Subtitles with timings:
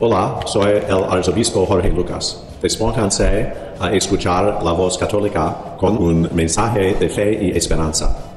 [0.00, 2.40] Hola, soy el arzobispo Jorge Lucas.
[2.62, 8.27] Despónganse a escuchar la voz católica con un mensaje de fe y esperanza.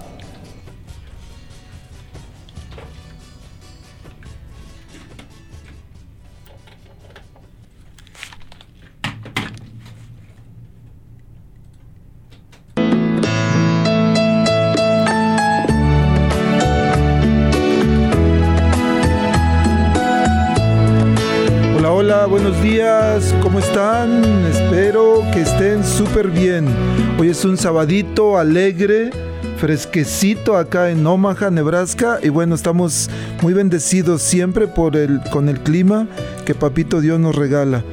[27.61, 29.11] Sabadito alegre,
[29.57, 32.17] fresquecito acá en Omaha, Nebraska.
[32.23, 33.07] Y bueno, estamos
[33.43, 36.07] muy bendecidos siempre por el, con el clima
[36.43, 37.83] que Papito Dios nos regala.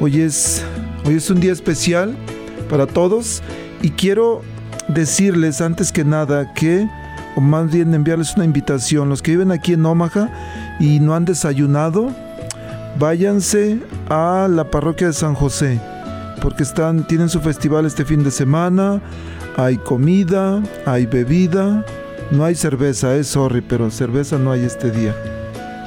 [0.00, 0.64] Hoy es,
[1.04, 2.16] hoy es un día especial
[2.70, 3.42] para todos
[3.82, 4.40] y quiero
[4.88, 6.88] decirles antes que nada que,
[7.36, 10.30] o más bien enviarles una invitación, los que viven aquí en Omaha
[10.80, 12.08] y no han desayunado,
[12.98, 15.78] váyanse a la parroquia de San José,
[16.42, 19.00] porque están, tienen su festival este fin de semana,
[19.56, 21.86] hay comida, hay bebida,
[22.32, 25.14] no hay cerveza, es sorry, pero cerveza no hay este día.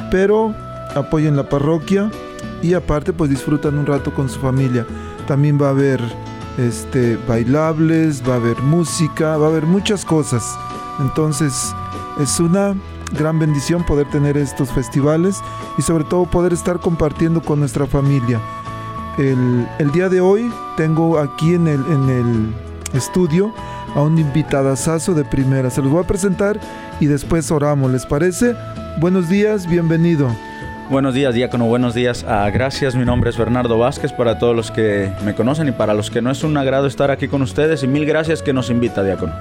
[0.09, 0.55] Pero
[0.95, 2.09] apoyen la parroquia
[2.61, 4.87] y aparte pues disfrutan un rato con su familia.
[5.27, 5.99] También va a haber
[6.57, 10.57] este bailables, va a haber música, va a haber muchas cosas.
[10.99, 11.73] Entonces,
[12.21, 12.73] es una
[13.11, 15.41] gran bendición poder tener estos festivales
[15.77, 18.39] y sobre todo poder estar compartiendo con nuestra familia.
[19.17, 23.53] El, el día de hoy tengo aquí en el, en el estudio
[23.95, 25.69] a un invitadazazo de primera.
[25.69, 26.59] Se los voy a presentar
[27.00, 27.91] y después oramos.
[27.91, 28.56] ¿Les parece?
[29.00, 30.28] Buenos días, bienvenido.
[30.89, 31.66] Buenos días, diácono.
[31.66, 32.25] Buenos días.
[32.28, 32.94] Ah, gracias.
[32.95, 34.12] Mi nombre es Bernardo Vázquez.
[34.12, 37.09] Para todos los que me conocen y para los que no es un agrado estar
[37.09, 37.84] aquí con ustedes.
[37.84, 39.34] Y mil gracias que nos invita, diácono.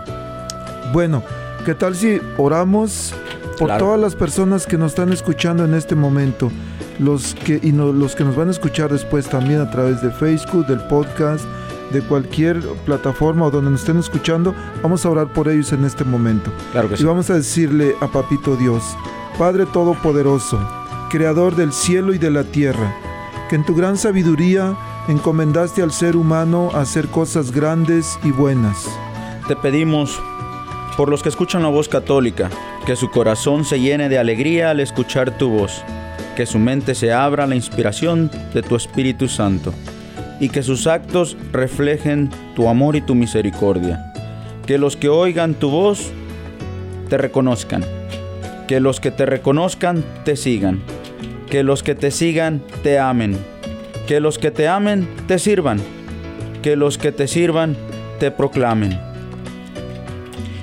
[0.93, 1.23] Bueno,
[1.67, 3.13] ¿qué tal si oramos
[3.59, 3.85] por Claro.
[3.87, 6.51] todas las personas que nos están escuchando en este momento?
[6.99, 10.11] Los que, y no- los que nos van a escuchar después también a través de
[10.13, 11.45] Facebook, del podcast,
[11.93, 16.05] de cualquier plataforma o donde nos estén escuchando, vamos a orar por ellos en este
[16.05, 16.51] momento.
[16.73, 17.05] Claro que Y sí.
[17.05, 18.83] vamos a decirle a Papito Dios,
[19.39, 20.59] Padre Todopoderoso,
[21.11, 22.95] Creador del cielo y de la tierra,
[23.49, 24.75] que en tu gran sabiduría
[25.09, 28.89] encomendaste al ser humano a hacer cosas grandes y buenas.
[29.49, 30.19] Te pedimos
[30.97, 32.49] por los que escuchan la voz católica,
[32.87, 35.85] que su corazón se llene de alegría al escuchar tu voz,
[36.35, 39.73] que su mente se abra a la inspiración de tu Espíritu Santo
[40.41, 44.13] y que sus actos reflejen tu amor y tu misericordia.
[44.67, 46.11] Que los que oigan tu voz
[47.09, 47.85] te reconozcan,
[48.67, 50.81] que los que te reconozcan te sigan,
[51.51, 53.39] que los que te sigan te amen,
[54.07, 55.81] que los que te amen te sirvan,
[56.63, 57.77] que los que te sirvan
[58.19, 58.99] te proclamen.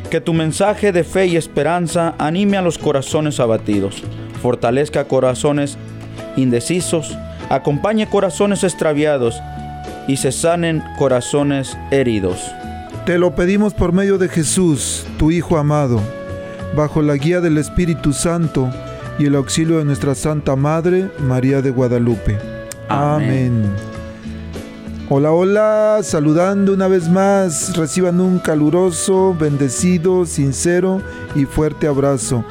[0.10, 4.04] Que tu mensaje de fe y esperanza anime a los corazones abatidos,
[4.42, 5.78] fortalezca corazones
[6.36, 7.18] indecisos,
[7.50, 9.42] acompañe corazones extraviados
[10.08, 12.40] y se sanen corazones heridos.
[13.06, 16.00] Te lo pedimos por medio de Jesús, tu Hijo amado,
[16.76, 18.70] bajo la guía del Espíritu Santo
[19.18, 22.38] y el auxilio de nuestra Santa Madre, María de Guadalupe.
[22.90, 23.30] Amén.
[23.30, 23.92] Amén.
[25.14, 31.02] Hola, hola, saludando una vez más, reciban un caluroso, bendecido, sincero
[31.36, 32.46] y fuerte abrazo.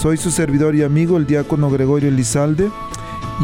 [0.00, 2.70] Soy su servidor y amigo, el diácono Gregorio Elizalde,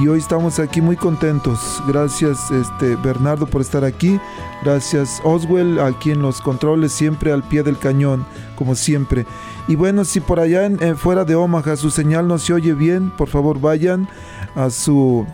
[0.00, 1.82] y hoy estamos aquí muy contentos.
[1.88, 4.20] Gracias, este, Bernardo, por estar aquí.
[4.62, 8.24] Gracias, Oswell, aquí en los controles, siempre al pie del cañón,
[8.56, 9.26] como siempre.
[9.66, 12.74] Y bueno, si por allá en- eh, fuera de Omaha su señal no se oye
[12.74, 14.08] bien, por favor vayan
[14.54, 15.26] a su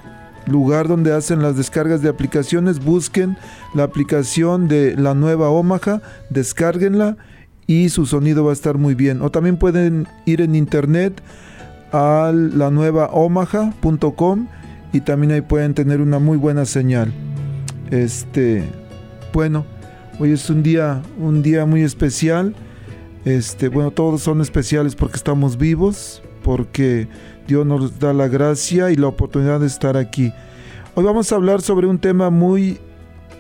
[0.47, 3.37] lugar donde hacen las descargas de aplicaciones, busquen
[3.75, 6.01] la aplicación de la nueva Omaha,
[6.31, 7.17] descárguenla
[7.69, 9.23] y su sonido va a estar muy bien.
[9.23, 11.23] O también pueden ir en internet
[11.93, 14.49] a la nueva omaha.com
[14.93, 17.13] y también ahí pueden tener una muy buena señal.
[17.91, 18.65] Este,
[19.35, 19.67] bueno,
[20.19, 22.55] hoy es un día, un día muy especial.
[23.27, 27.07] Este, bueno, todos son especiales porque estamos vivos, porque
[27.47, 30.33] Dios nos da la gracia y la oportunidad de estar aquí.
[30.95, 32.81] Hoy vamos a hablar sobre un tema muy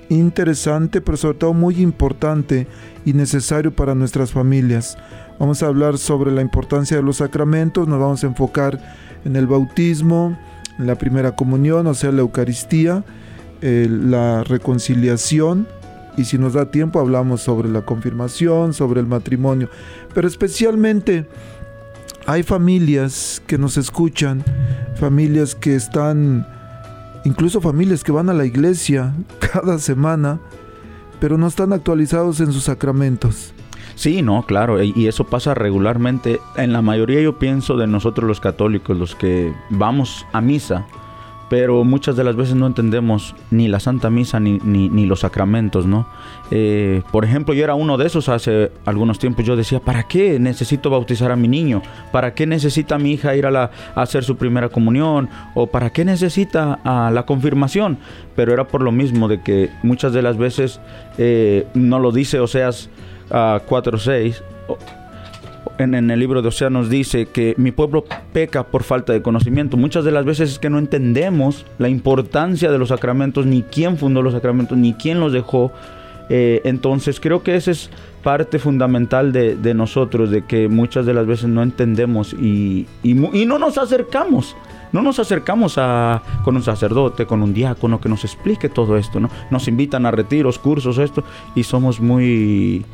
[0.09, 2.67] interesante, pero sobre todo muy importante
[3.05, 4.97] y necesario para nuestras familias.
[5.39, 8.81] Vamos a hablar sobre la importancia de los sacramentos, nos vamos a enfocar
[9.25, 10.37] en el bautismo,
[10.79, 13.05] en la primera comunión, o sea, la Eucaristía,
[13.61, 15.67] eh, la reconciliación
[16.19, 19.71] y si nos da tiempo hablamos sobre la confirmación, sobre el matrimonio.
[20.13, 21.27] Pero especialmente
[22.27, 24.45] hay familias que nos escuchan,
[24.97, 26.47] familias que están,
[27.29, 29.15] incluso familias que van a la iglesia
[29.53, 30.41] cada semana,
[31.21, 33.53] pero no están actualizados en sus sacramentos.
[33.95, 36.41] Sí, no, claro, y eso pasa regularmente.
[36.57, 40.87] En la mayoría yo pienso de nosotros los católicos, los que vamos a misa,
[41.49, 45.87] pero muchas de las veces no entendemos ni la Santa Misa ni, ni, los sacramentos,
[45.87, 46.07] ¿no?
[46.51, 50.39] Eh, por ejemplo, yo era uno de esos hace algunos tiempos, yo decía, ¿para qué
[50.39, 51.83] necesito bautizar a mi niño?
[52.13, 55.29] ¿Para qué necesita mi hija ir a, la, hacer su primera comunión?
[55.55, 57.99] ¿O para qué necesita la confirmación?
[58.37, 60.81] Pero era por lo mismo de que muchas de las veces
[61.17, 62.91] eh, no lo dice Oseas
[63.31, 64.43] uh, 4.6
[65.79, 69.77] en, el libro de Oseas nos dice que mi pueblo peca por falta de conocimiento.
[69.77, 73.97] Muchas de las veces es que no entendemos la importancia de los sacramentos, ni quién
[73.97, 75.73] fundó los sacramentos, ni quién los dejó.
[76.31, 77.91] Eh, entonces creo que esa es
[78.23, 83.59] parte fundamental de, nosotros, de que muchas de las veces no entendemos y, y, no
[83.59, 84.57] nos acercamos.
[84.93, 89.21] No nos acercamos a, con un sacerdote, con un diácono que nos explique todo esto,
[89.21, 89.31] ¿no?
[89.51, 92.85] Nos invitan a retiros, cursos, esto, y somos muy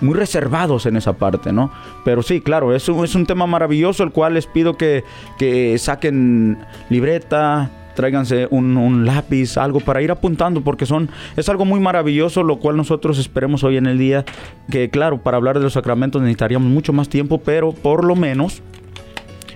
[0.00, 1.70] muy reservados en esa parte, ¿no?
[2.04, 5.04] Pero sí, claro, es un, es un tema maravilloso, el cual les pido que,
[5.38, 6.58] que saquen
[6.88, 12.58] libreta, tráiganse un, lápiz, algo para ir apuntando, porque son, es algo muy maravilloso, lo
[12.58, 14.24] cual nosotros esperemos hoy en el día,
[14.70, 18.62] que claro, para hablar de los sacramentos necesitaríamos mucho más tiempo, pero por lo menos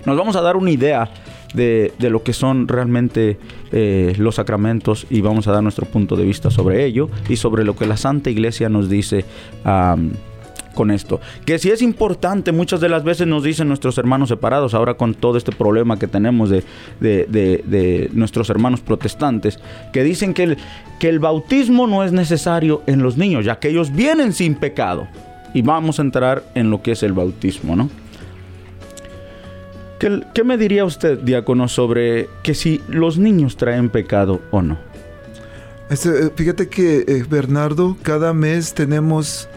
[0.05, 1.11] nos vamos a dar una idea
[1.55, 3.39] de, lo que son realmente
[3.73, 7.65] eh, los sacramentos y vamos a dar nuestro punto de vista sobre ello y sobre
[7.65, 9.25] lo que la Santa Iglesia nos dice
[10.75, 11.21] con esto.
[11.47, 15.15] Que si es importante, muchas de las veces nos dicen nuestros hermanos separados, ahora con
[15.15, 16.65] todo este problema que tenemos de,
[17.01, 19.59] de, nuestros hermanos protestantes,
[19.93, 20.59] que dicen que el,
[20.99, 25.07] que el bautismo no es necesario en los niños, ya que ellos vienen sin pecado.
[25.55, 27.89] Y vamos a entrar en lo que es el bautismo, ¿no?
[30.01, 34.77] ¿Qué, qué me diría usted, diácono, sobre que si los niños traen pecado o no?
[35.91, 39.49] Este, fíjate que, eh, Bernardo, cada mes tenemos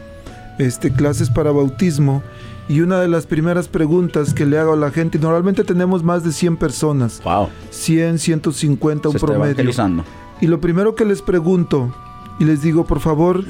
[0.58, 2.24] este, clases para bautismo
[2.70, 6.24] y una de las primeras preguntas que le hago a la gente, normalmente tenemos más
[6.24, 7.22] de 100 personas.
[7.24, 7.50] Wow.
[7.70, 9.72] 100, 150, un promedio.
[10.42, 11.94] Y lo primero que les pregunto
[12.40, 13.44] y les digo, por favor,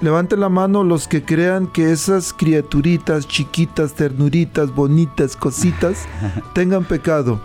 [0.00, 6.06] levanten la mano los que crean que esas criaturitas chiquitas, ternuritas, bonitas, cositas,
[6.54, 7.40] tengan pecado.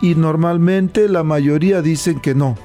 [0.00, 2.56] Y normalmente la mayoría dicen que no.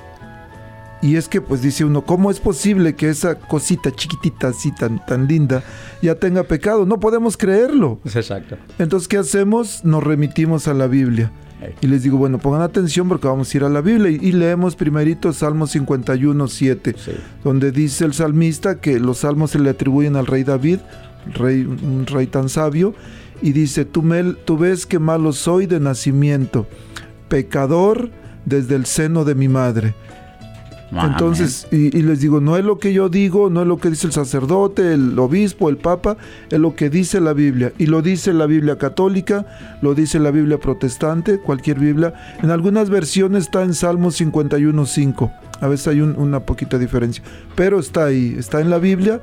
[1.04, 5.06] Y es que pues dice uno, ¿cómo es posible que esa cosita chiquitita así tan,
[5.06, 5.62] tan linda
[6.02, 6.86] ya tenga pecado?
[6.86, 8.00] No podemos creerlo.
[8.06, 8.58] exacto.
[8.80, 9.84] Entonces, ¿qué hacemos?
[9.84, 11.30] Nos remitimos a la Biblia.
[11.82, 14.76] Y les digo, bueno, pongan atención porque vamos a ir a la Biblia y, leemos
[14.76, 16.96] primerito Salmo 51, 7,
[17.44, 20.80] donde dice el salmista que los salmos se le atribuyen al rey David,
[21.34, 22.96] rey, un rey tan sabio,
[23.42, 26.68] y dice, tú, Mel, tú ves que malo soy de nacimiento,
[27.30, 28.12] pecador
[28.46, 29.96] desde el seno de mi madre.
[31.01, 34.07] Entonces, y, les digo, no es lo que yo digo, no es lo que dice
[34.07, 36.18] el sacerdote, el obispo, el papa,
[36.50, 37.74] es lo que dice la Biblia.
[37.78, 39.45] Y lo dice la Biblia católica,
[39.81, 42.13] lo dice la Biblia protestante, cualquier Biblia.
[42.42, 45.31] En algunas versiones está en Salmos 51.5.
[45.62, 47.24] A veces hay una poquita diferencia.
[47.56, 49.22] Pero está ahí, está en la Biblia.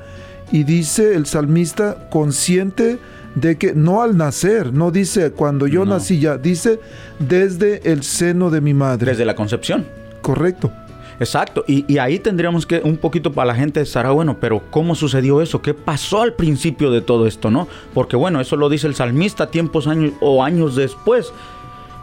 [0.53, 2.99] Y dice el salmista consciente
[3.35, 6.81] de que no al nacer, no dice cuando yo nací ya, dice
[7.21, 9.13] desde el seno de mi madre.
[9.13, 9.87] Desde la concepción.
[10.21, 10.73] Correcto.
[11.21, 15.43] Exacto, y, ahí tendríamos que un poquito para la gente estará bueno, pero ¿cómo sucedió
[15.43, 15.61] eso?
[15.61, 17.69] ¿Qué pasó al principio de todo esto, no?
[17.93, 21.31] Porque bueno, eso lo dice el salmista tiempos años o años después.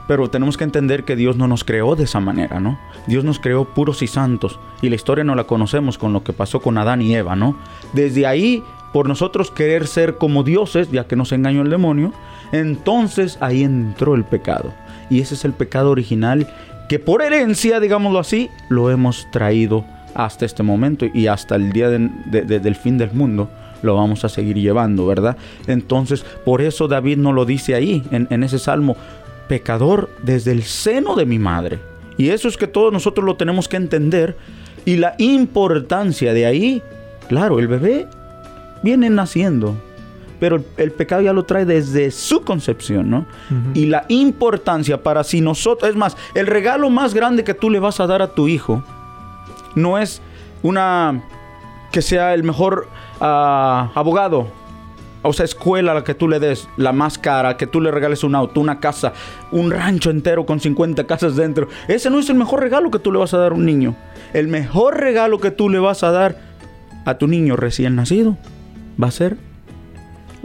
[0.08, 2.80] Pero tenemos que entender que Dios no nos creó de esa manera, ¿no?
[3.08, 4.60] Dios nos creó puros y santos.
[4.84, 7.58] Y la historia no la conocemos con lo que pasó con Adán y Eva, ¿no?
[7.94, 12.14] Desde ahí, por nosotros querer ser como dioses, ya que nos engañó el demonio,
[12.52, 14.74] entonces ahí entró el pecado.
[15.10, 16.48] Y ese es el pecado original
[16.88, 21.90] que por herencia, digámoslo así, lo hemos traído hasta este momento y hasta el día
[21.90, 23.50] del fin del mundo
[23.84, 25.38] lo vamos a seguir llevando, ¿verdad?
[25.68, 28.98] Entonces, por eso David no lo dice ahí, en, en ese salmo,
[29.48, 31.80] pecador desde el seno de mi madre.
[32.18, 34.36] Y eso es que todos nosotros lo tenemos que entender.
[34.86, 36.82] Y la importancia de ahí,
[37.30, 38.08] claro, el bebé
[38.82, 39.76] viene naciendo,
[40.40, 43.26] pero el, pecado ya lo trae desde su concepción, ¿no?
[43.74, 47.80] Y la importancia para si nosotros, es más, el regalo más grande que tú le
[47.80, 48.84] vas a dar a tu hijo
[49.76, 50.22] no es
[50.64, 51.24] una
[51.92, 52.88] que sea el mejor
[53.22, 54.48] ah, abogado
[55.28, 57.92] o sea, escuela a la que tú le des, la más cara, que tú le
[57.92, 59.14] regales un auto, una casa,
[59.52, 61.68] un rancho entero con 50 casas dentro.
[61.88, 63.96] Ese no es el mejor regalo que tú le vas a dar a un niño.
[64.34, 66.40] El mejor regalo que tú le vas a dar
[67.06, 68.38] a tu niño recién nacido
[69.02, 69.38] va a ser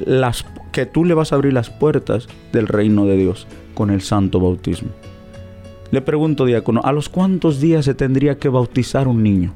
[0.06, 4.00] las que tú le vas a abrir las puertas del reino de Dios con el
[4.02, 4.90] santo bautismo.
[5.90, 9.52] Le pregunto, diácono, ¿a los cuántos días se tendría que bautizar un niño?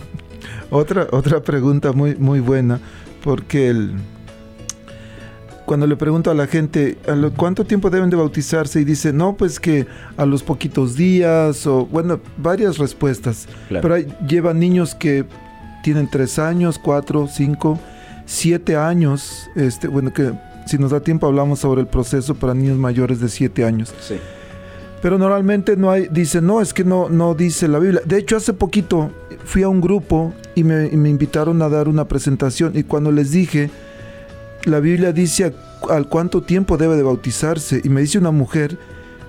[0.70, 2.80] otra, otra pregunta muy, muy buena,
[3.22, 3.92] porque el,
[5.68, 9.12] cuando le pregunto a la gente ¿a lo, cuánto tiempo deben de bautizarse y dice,
[9.12, 13.46] no, pues que a los poquitos días o bueno, varias respuestas.
[13.68, 15.26] Pero hay, llevan niños que
[15.84, 17.78] tienen tres años, cuatro, cinco,
[18.28, 19.50] siete años.
[19.56, 20.32] Este, bueno, que
[20.66, 23.92] si nos da tiempo hablamos sobre el proceso para niños mayores de siete años.
[24.00, 24.16] Sí.
[25.00, 28.02] Pero normalmente no hay, dice, no, es que no, no dice la Biblia.
[28.04, 29.10] De hecho, hace poquito
[29.44, 33.10] fui a un grupo y me, y me invitaron a dar una presentación y cuando
[33.10, 33.70] les dije,
[34.64, 35.54] la Biblia dice
[35.88, 38.76] al cuánto tiempo debe de bautizarse y me dice una mujer,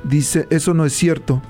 [0.03, 1.41] dice, eso no es cierto.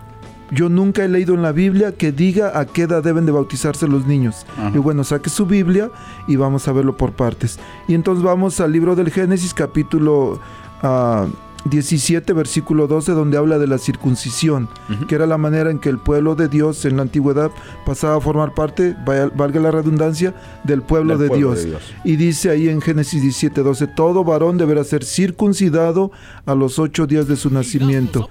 [0.52, 3.88] Yo nunca he leído en la Biblia que diga a qué edad deben de bautizarse
[3.88, 4.46] los niños.
[4.74, 5.92] Y bueno, saque su Biblia
[6.28, 7.60] y vamos a verlo por partes.
[7.88, 10.40] Y entonces vamos al libro del Génesis capítulo
[10.84, 11.28] uh,
[11.66, 14.70] 17, versículo 12, donde habla de la circuncisión,
[15.08, 17.52] que era la manera en que el pueblo de Dios en la antigüedad
[17.86, 21.68] pasaba a formar parte, valga la redundancia, del pueblo, de, Dios.
[22.04, 26.12] Y dice ahí en Génesis 17, 12, todo varón deberá ser circuncidado
[26.46, 28.30] a los ocho días de su nacimiento,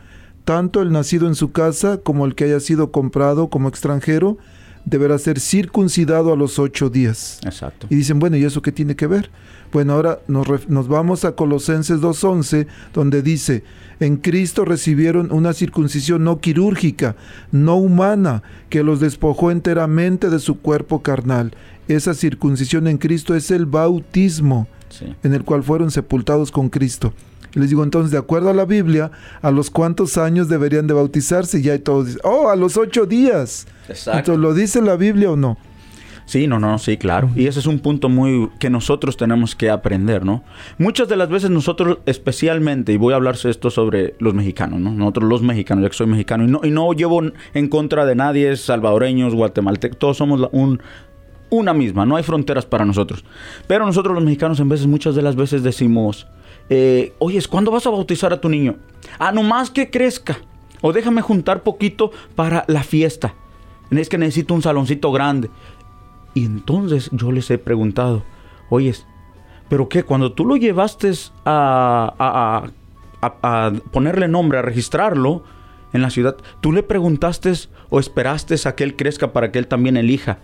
[0.48, 4.38] tanto el nacido en su casa como el que haya sido comprado como extranjero,
[4.86, 7.38] deberá ser circuncidado a los ocho días.
[7.44, 7.86] Exacto.
[7.90, 9.28] Y dicen, bueno, ¿y eso qué tiene que ver?
[9.74, 13.62] Bueno, ahora nos, vamos a Colosenses 2.11, donde dice,
[14.00, 17.14] en Cristo recibieron una circuncisión no quirúrgica,
[17.52, 21.52] no humana, que los despojó enteramente de su cuerpo carnal.
[21.88, 24.66] Esa circuncisión en Cristo es el bautismo,
[25.22, 27.12] en el cual fueron sepultados con Cristo.
[27.54, 29.10] Les digo entonces, de acuerdo a la Biblia,
[29.42, 31.58] ¿a los cuántos años deberían de bautizarse?
[31.58, 33.66] Y ya todos dicen, oh, a los ocho días.
[33.88, 34.18] Exacto.
[34.18, 35.58] Entonces, ¿lo dice la Biblia o no?
[36.28, 37.30] Sí, no, no, sí, claro.
[37.34, 40.44] Y ese es un punto muy que nosotros tenemos que aprender, ¿no?
[40.76, 44.92] Muchas de las veces nosotros, especialmente, y voy a hablarse esto sobre los mexicanos, ¿no?
[44.92, 47.22] Nosotros los mexicanos, ya que soy mexicano, y no, y no llevo
[47.54, 50.82] en contra de nadie, salvadoreños, guatemaltecos, todos somos un,
[51.48, 53.24] una misma, no hay fronteras para nosotros.
[53.66, 56.26] Pero nosotros los mexicanos en veces, muchas de las veces decimos,
[56.70, 58.76] eh, oye, ¿cuándo vas a bautizar a tu niño?
[59.18, 60.38] Ah, nomás que crezca.
[60.80, 63.34] O déjame juntar poquito para la fiesta.
[63.90, 65.50] Es que necesito un saloncito grande.
[66.34, 68.22] Y entonces yo les he preguntado,
[68.70, 69.06] oyes,
[69.68, 70.02] ¿pero qué?
[70.02, 71.12] Cuando tú lo llevaste
[71.44, 72.64] a,
[73.20, 75.42] a, ponerle nombre, a registrarlo
[75.92, 77.52] en la ciudad, ¿tú le preguntaste
[77.88, 80.38] o esperaste a que él crezca para que él también elija?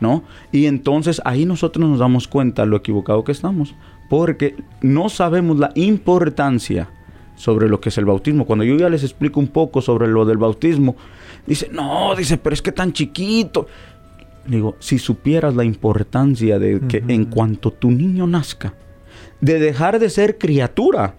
[0.00, 0.24] ¿No?
[0.50, 3.76] Y entonces ahí nosotros nos damos cuenta lo equivocado que estamos,
[4.12, 6.90] porque no sabemos la importancia
[7.34, 8.44] sobre lo que es el bautismo.
[8.44, 10.96] Cuando yo ya les explico un poco sobre lo del bautismo,
[11.46, 13.68] dice, no, dice, pero es que tan chiquito.
[14.46, 18.74] Digo, si supieras la importancia de que en cuanto tu niño nazca,
[19.40, 21.14] de dejar de ser criatura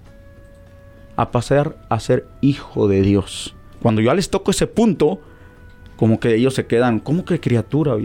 [1.15, 3.55] a pasar a ser hijo de Dios.
[3.81, 5.19] Cuando yo les toco ese punto,
[5.95, 7.95] como que ellos se quedan, ¿cómo que criatura?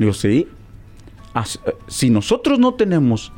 [0.00, 0.48] Digo, sí.
[1.36, 3.32] Eh, si nosotros no tenemos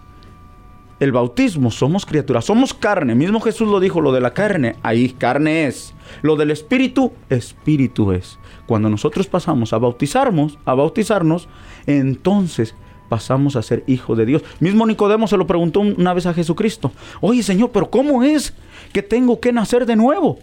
[1.00, 3.14] el bautismo, somos criaturas, somos carne.
[3.14, 5.94] Mismo Jesús lo dijo, lo de la carne, ahí carne es.
[6.22, 8.38] Lo del espíritu, espíritu es.
[8.66, 11.48] Cuando nosotros pasamos a bautizarnos, a bautizarnos,
[11.86, 12.74] entonces
[13.08, 14.42] pasamos a ser hijo de Dios.
[14.60, 16.92] Mismo Nicodemo se lo preguntó una vez a Jesucristo.
[17.20, 18.54] Oye, Señor, pero ¿cómo es
[18.92, 20.38] que tengo que nacer de nuevo?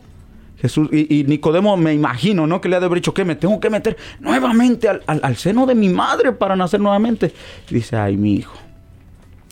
[0.58, 2.62] Jesús, y, Nicodemo me imagino, ¿no?
[2.62, 5.76] Que le ha de haber dicho que me tengo que meter nuevamente al, seno de
[5.76, 7.34] mi madre para nacer nuevamente.
[7.70, 8.65] dice, ay, mi hijo.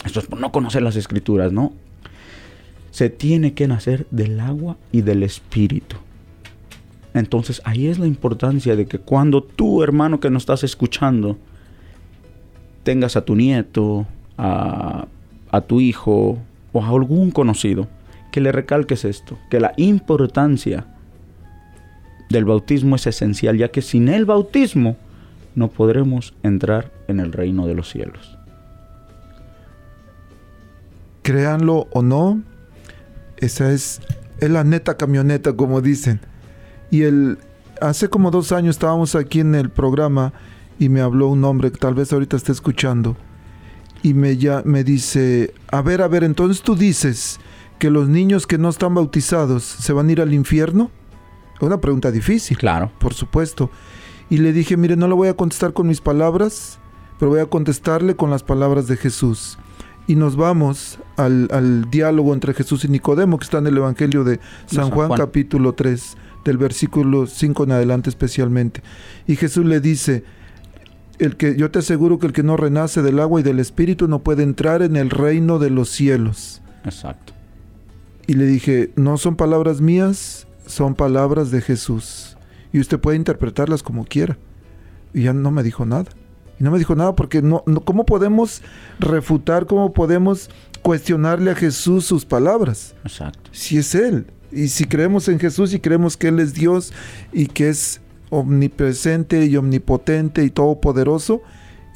[0.06, 1.74] Esto es por no conocer las escrituras, ¿no?
[2.92, 5.96] Se tiene que nacer del agua y del espíritu.
[7.14, 11.38] Entonces ahí es la importancia de que cuando tú, hermano que nos estás escuchando,
[12.84, 14.06] tengas a tu nieto,
[14.38, 15.08] a,
[15.68, 16.40] tu hijo
[16.72, 17.88] o a algún conocido,
[18.32, 20.88] que le recalques esto, que la importancia
[22.30, 24.98] del bautismo es esencial, ya que sin el bautismo
[25.54, 28.33] no podremos entrar en el reino de los cielos.
[31.24, 32.42] Créanlo o no,
[33.38, 34.02] esa es,
[34.40, 36.20] es la neta camioneta, como dicen.
[36.92, 37.40] Y el,
[37.82, 40.34] hace como dos años estábamos aquí en el programa
[40.80, 43.18] y me habló un hombre que tal vez ahorita esté escuchando
[44.04, 47.40] y me, ya, me dice, a ver, a ver, entonces tú dices
[47.80, 50.92] que los niños que no están bautizados se van a ir al infierno?
[51.56, 52.58] Es una pregunta difícil.
[52.58, 52.92] Claro.
[53.00, 53.72] Por supuesto.
[54.30, 56.80] Y le dije, mire, no lo voy a contestar con mis palabras,
[57.18, 59.58] pero voy a contestarle con las palabras de Jesús.
[60.08, 64.24] Y nos vamos al, al diálogo entre Jesús y Nicodemo que está en el Evangelio
[64.24, 65.20] de San, San Juan, Juan.
[65.20, 68.84] capítulo 3 del versículo 5 en adelante especialmente.
[69.28, 70.24] Y Jesús le dice,
[71.20, 74.08] el que yo te aseguro que el que no renace del agua y del espíritu
[74.08, 76.62] no puede entrar en el reino de los cielos.
[76.84, 77.34] Exacto.
[78.28, 82.38] Y le dije, no son palabras mías, son palabras de Jesús.
[82.72, 84.38] Y usted puede interpretarlas como quiera.
[85.14, 86.06] Y ya no me dijo nada.
[86.64, 88.62] Y no me dijo nada porque no, no ¿cómo podemos
[88.98, 90.50] refutar, cómo podemos
[90.82, 92.96] cuestionarle a Jesús sus palabras?
[93.04, 93.50] Exacto.
[93.52, 94.28] Si es Él.
[94.50, 96.94] Y si creemos en Jesús y creemos que Él es Dios
[97.34, 101.42] y que es omnipresente y omnipotente y todopoderoso,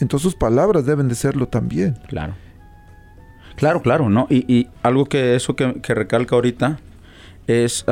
[0.02, 1.98] entonces sus palabras deben de serlo también.
[2.10, 2.34] Claro.
[3.56, 4.28] Claro, claro, ¿no?
[4.30, 6.78] Y, y algo que eso que, que recalca ahorita
[7.48, 7.86] es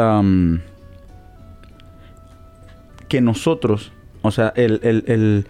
[3.08, 5.48] que nosotros, o sea, el, el- el-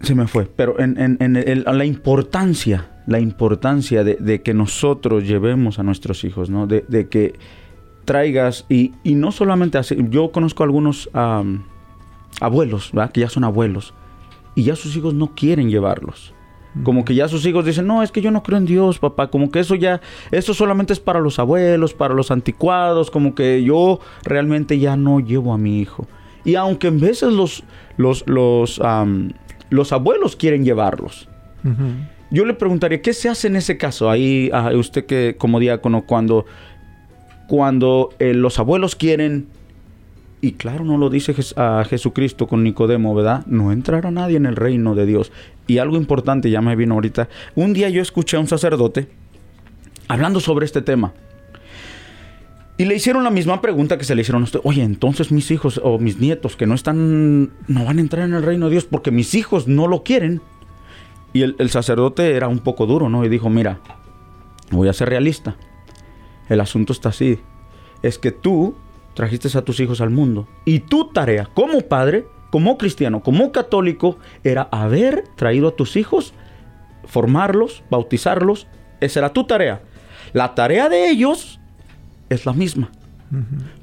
[0.00, 4.54] se me fue, pero en, en- en el- la importancia, la importancia de, de que
[4.54, 6.66] nosotros llevemos a nuestros hijos, ¿no?
[6.66, 7.34] De, de que
[8.04, 11.10] traigas, y, y no solamente así, yo conozco algunos
[12.40, 13.12] abuelos, ¿verdad?
[13.12, 13.94] Que ya son abuelos,
[14.54, 16.34] y ya sus hijos no quieren llevarlos.
[16.84, 19.28] Como que ya sus hijos dicen, no, es que yo no creo en Dios, papá.
[19.30, 20.00] Como que eso ya,
[20.30, 23.10] eso solamente es para los abuelos, para los anticuados.
[23.10, 26.06] Como que yo realmente ya no llevo a mi hijo.
[26.44, 27.64] Y aunque en veces los,
[27.96, 28.80] los, los,
[29.70, 31.28] los abuelos quieren llevarlos.
[32.30, 34.10] Yo le preguntaría, ¿qué se hace en ese caso?
[34.10, 36.44] Ahí, a usted que como diácono, cuando,
[37.46, 39.46] cuando eh, los abuelos quieren,
[40.40, 43.44] y claro, no lo dice Jes- a Jesucristo con Nicodemo, ¿verdad?
[43.46, 45.32] No entrará nadie en el reino de Dios.
[45.66, 47.28] Y algo importante, ya me vino ahorita.
[47.54, 49.08] Un día yo escuché a un sacerdote
[50.06, 51.12] hablando sobre este tema.
[52.78, 54.60] Y le hicieron la misma pregunta que se le hicieron a usted.
[54.62, 58.34] Oye, entonces mis hijos o mis nietos que no están, no van a entrar en
[58.34, 60.40] el reino de Dios porque mis hijos no lo quieren.
[61.32, 63.24] Y el, el sacerdote era un poco duro, ¿no?
[63.24, 63.80] Y dijo, mira,
[64.70, 65.56] voy a ser realista.
[66.48, 67.40] El asunto está así.
[68.02, 68.76] Es que tú
[69.14, 70.46] trajiste a tus hijos al mundo.
[70.64, 76.32] Y tu tarea como padre, como cristiano, como católico, era haber traído a tus hijos,
[77.04, 78.68] formarlos, bautizarlos.
[79.00, 79.82] Esa era tu tarea.
[80.32, 81.57] La tarea de ellos
[82.30, 82.90] es la misma.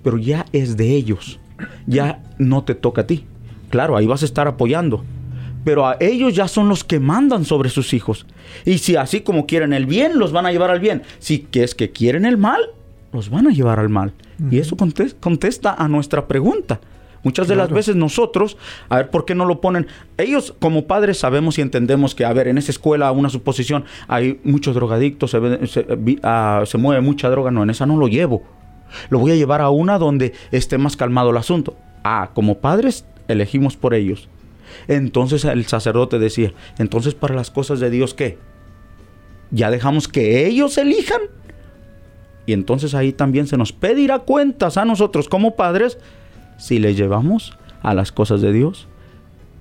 [0.03, 1.39] Pero ya es de ellos.
[1.85, 3.25] Ya no te toca a ti.
[3.69, 5.03] Claro, ahí vas a estar apoyando.
[5.63, 8.25] Pero a ellos ya son los que mandan sobre sus hijos.
[8.65, 11.01] Y si así como quieren el bien, los van a llevar al bien.
[11.19, 12.61] Si que es que quieren el mal,
[13.13, 14.13] los van a llevar al mal.
[14.51, 16.79] Y eso contes- contesta a nuestra pregunta.
[17.25, 18.55] Muchas de las veces nosotros,
[18.87, 19.87] a ver, ¿por qué no lo ponen?
[20.17, 24.39] Ellos como padres sabemos y entendemos que, a ver, en esa escuela, una suposición, hay
[24.43, 25.85] muchos drogadictos, se, ve- se,
[26.21, 27.49] ah, se mueve mucha droga.
[27.49, 28.43] No, en esa no lo llevo.
[29.09, 31.75] Lo voy a llevar a una donde esté más calmado el asunto.
[32.03, 34.29] Ah, como padres elegimos por ellos.
[34.87, 38.37] Entonces el sacerdote decía, entonces para las cosas de Dios, ¿qué?
[39.49, 41.21] ¿Ya dejamos que ellos elijan?
[42.45, 45.97] Y entonces ahí también se nos pedirá cuentas a nosotros como padres
[46.57, 48.87] si les llevamos a las cosas de Dios.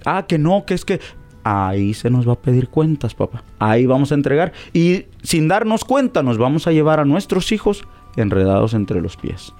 [0.04, 1.00] Ah, que no, que es que
[1.44, 3.44] ahí se nos va a pedir cuentas, papá.
[3.58, 7.84] Ahí vamos a entregar y sin darnos cuenta nos vamos a llevar a nuestros hijos
[8.16, 9.52] enredados entre los pies.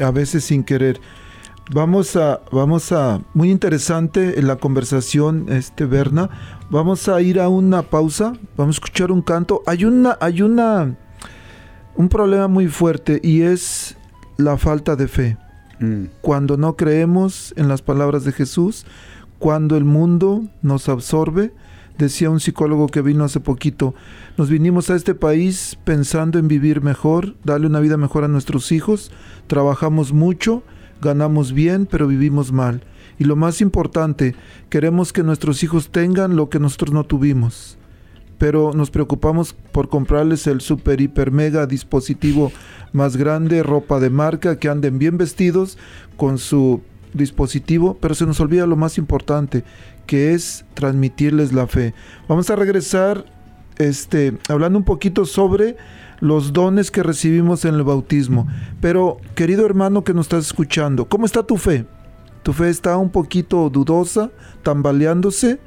[0.00, 1.00] A veces sin querer.
[1.72, 6.28] Vamos a, vamos a, muy interesante en la conversación, este Berna.
[6.68, 9.62] Vamos a ir a una pausa, vamos a escuchar un canto.
[9.66, 10.96] Hay una, hay una,
[11.94, 13.96] un problema muy fuerte y es
[14.36, 15.36] la falta de fe.
[16.20, 18.84] Cuando no creemos en las palabras de Jesús,
[19.38, 21.54] cuando el mundo nos absorbe,
[21.96, 23.94] decía un psicólogo que vino hace poquito,
[24.36, 28.72] nos vinimos a este país pensando en vivir mejor, darle una vida mejor a nuestros
[28.72, 29.10] hijos,
[29.46, 30.62] trabajamos mucho,
[31.00, 32.82] ganamos bien, pero vivimos mal.
[33.18, 34.34] Y lo más importante,
[34.68, 37.78] queremos que nuestros hijos tengan lo que nosotros no tuvimos.
[38.40, 42.50] Pero nos preocupamos por comprarles el super, hiper, mega dispositivo
[42.92, 45.78] más grande, ropa de marca, que anden bien vestidos
[46.16, 46.80] con su
[47.12, 49.62] dispositivo, pero se nos olvida lo más importante,
[50.06, 51.92] que es transmitirles la fe.
[52.28, 53.26] Vamos a regresar
[53.78, 55.76] este, hablando un poquito sobre
[56.20, 58.48] los dones que recibimos en el bautismo.
[58.80, 61.84] Pero, querido hermano que nos estás escuchando, ¿cómo está tu fe?
[62.42, 64.30] ¿Tu fe está un poquito dudosa,
[64.62, 65.58] tambaleándose?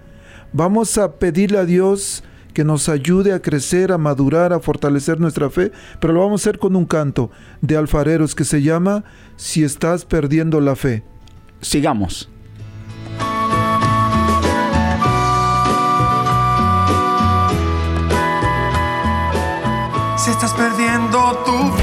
[0.54, 5.50] Vamos a pedirle a Dios que nos ayude a crecer, a madurar, a fortalecer nuestra
[5.50, 9.04] fe, pero lo vamos a hacer con un canto de alfareros que se llama
[9.36, 11.04] Si estás perdiendo la fe.
[11.62, 12.30] Sigamos.
[20.18, 21.83] Si estás perdiendo tu fe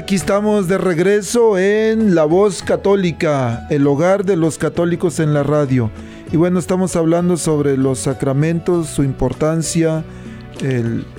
[0.00, 5.42] Aquí estamos de regreso en La Voz Católica, el hogar de los católicos en la
[5.42, 5.90] radio.
[6.32, 10.02] Y bueno, estamos hablando sobre los sacramentos, su importancia,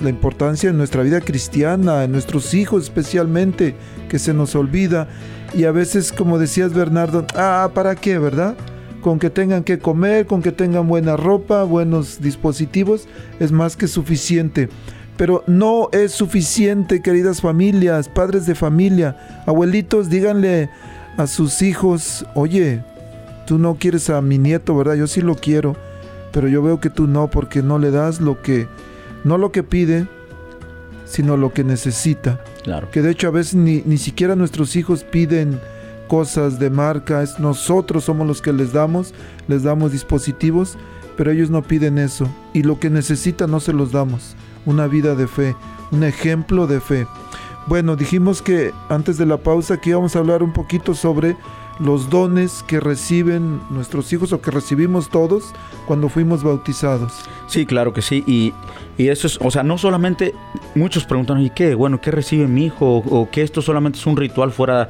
[0.00, 3.76] la importancia en nuestra vida cristiana, en nuestros hijos especialmente,
[4.08, 5.06] que se nos olvida.
[5.54, 8.56] Y a veces, como decías Bernardo, ah, ¿para qué, verdad?
[9.00, 13.06] Con que tengan que comer, con que tengan buena ropa, buenos dispositivos,
[13.38, 14.68] es más que suficiente.
[15.16, 20.70] Pero no es suficiente, queridas familias, padres de familia, abuelitos, díganle
[21.16, 22.82] a sus hijos, oye,
[23.46, 24.94] tú no quieres a mi nieto, ¿verdad?
[24.94, 25.76] Yo sí lo quiero,
[26.32, 28.66] pero yo veo que tú no, porque no le das lo que,
[29.24, 30.06] no lo que pide,
[31.04, 32.40] sino lo que necesita.
[32.64, 32.90] Claro.
[32.90, 35.60] Que de hecho a veces ni, ni siquiera nuestros hijos piden
[36.08, 39.14] cosas de marca, es nosotros somos los que les damos,
[39.48, 40.76] les damos dispositivos,
[41.16, 42.28] pero ellos no piden eso.
[42.52, 44.36] Y lo que necesitan no se los damos.
[44.66, 45.56] Una vida de fe,
[45.90, 47.06] un ejemplo de fe.
[47.66, 51.36] Bueno, dijimos que antes de la pausa que íbamos a hablar un poquito sobre
[51.78, 55.52] los dones que reciben nuestros hijos o que recibimos todos
[55.86, 57.12] cuando fuimos bautizados.
[57.46, 58.22] Sí, claro que sí.
[58.26, 58.52] Y,
[58.98, 60.34] y eso es, o sea, no solamente
[60.74, 61.74] muchos preguntan, ¿y qué?
[61.74, 62.98] Bueno, ¿qué recibe mi hijo?
[62.98, 64.88] O, o que esto solamente es un ritual fuera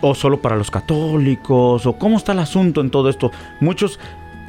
[0.00, 3.30] o solo para los católicos, o cómo está el asunto en todo esto.
[3.60, 4.00] Muchos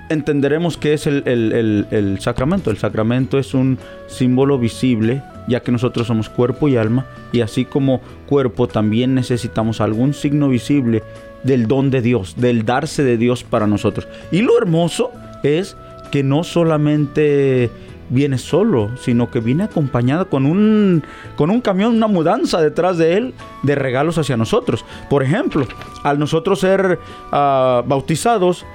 [0.09, 2.69] entenderemos que es el, el- el- sacramento.
[2.71, 7.65] El sacramento es un símbolo visible, ya que nosotros somos cuerpo y alma, y así
[7.65, 11.03] como cuerpo también necesitamos algún signo visible
[11.43, 14.07] del don de Dios, del darse de Dios para nosotros.
[14.31, 15.11] Y lo hermoso
[15.43, 15.75] es
[16.11, 17.69] que no solamente
[18.09, 21.03] viene solo, sino que viene acompañada con un,
[21.35, 24.85] con un camión, una mudanza detrás de él de regalos hacia nosotros.
[25.09, 25.65] Por ejemplo,
[26.03, 26.99] al nosotros ser
[27.31, 28.65] ah, bautizados,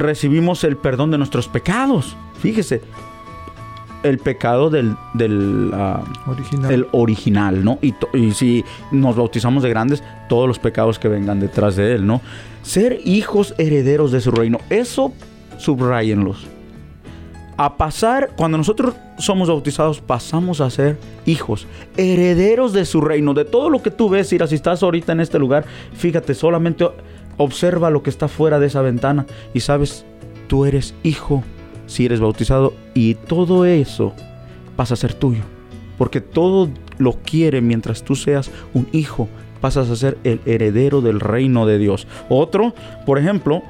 [0.00, 2.16] recibimos el perdón de nuestros pecados.
[2.40, 2.82] Fíjese,
[4.02, 6.70] el pecado del, del ah, Original.
[6.72, 7.78] el original, ¿no?
[7.82, 12.06] Y, y si nos bautizamos de grandes, todos los pecados que vengan detrás de él,
[12.06, 12.20] ¿no?
[12.62, 15.12] Ser hijos herederos de su reino, eso
[15.58, 16.46] subrayenlos.
[17.56, 21.66] A pasar, cuando nosotros somos bautizados, pasamos a ser hijos,
[21.98, 25.20] herederos de su reino, de todo lo que tú ves, Ira, si estás ahorita en
[25.20, 26.86] este lugar, fíjate, solamente
[27.40, 29.24] observa lo que está fuera de esa ventana
[29.54, 30.04] y sabes,
[30.46, 31.42] tú eres hijo
[31.86, 34.12] si eres bautizado y todo eso
[34.76, 35.42] pasa a ser tuyo.
[35.96, 39.26] Porque todo lo quiere mientras tú seas un hijo,
[39.60, 42.06] pasas a ser el heredero del reino de Dios.
[42.28, 42.74] Otro,
[43.06, 43.62] por ejemplo,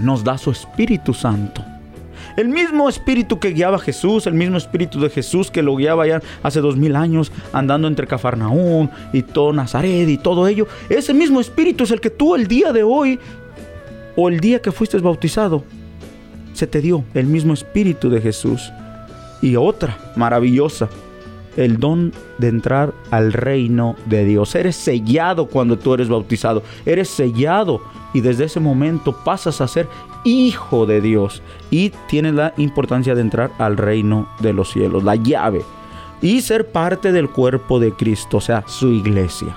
[0.00, 1.64] nos da su Espíritu Santo.
[2.40, 6.06] El mismo espíritu que guiaba a Jesús, el mismo espíritu de Jesús que lo guiaba
[6.06, 11.12] ya hace dos mil años, andando entre Cafarnaún y todo Nazaret y todo ello, ese
[11.12, 13.18] mismo espíritu es el que tú el día de hoy
[14.16, 15.64] o el día que fuiste bautizado,
[16.54, 18.72] se te dio el mismo espíritu de Jesús.
[19.42, 20.88] Y otra maravillosa,
[21.58, 24.54] el don de entrar al reino de Dios.
[24.54, 26.62] Eres sellado cuando tú eres bautizado.
[26.86, 27.82] Eres sellado
[28.14, 29.86] y desde ese momento pasas a ser
[30.24, 35.16] hijo de Dios y tienes la importancia de entrar al reino de los cielos, la
[35.16, 35.62] llave.
[36.22, 39.56] Y ser parte del cuerpo de Cristo, o sea, su iglesia.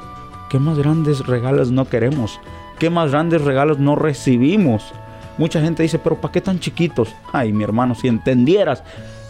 [0.50, 2.40] ¿Qué más grandes regalos no queremos?
[2.80, 4.94] ¿Qué más grandes regalos no recibimos?
[5.38, 7.14] Mucha gente dice, pero ¿para qué tan chiquitos?
[7.32, 8.84] Ay, mi hermano, si entendieras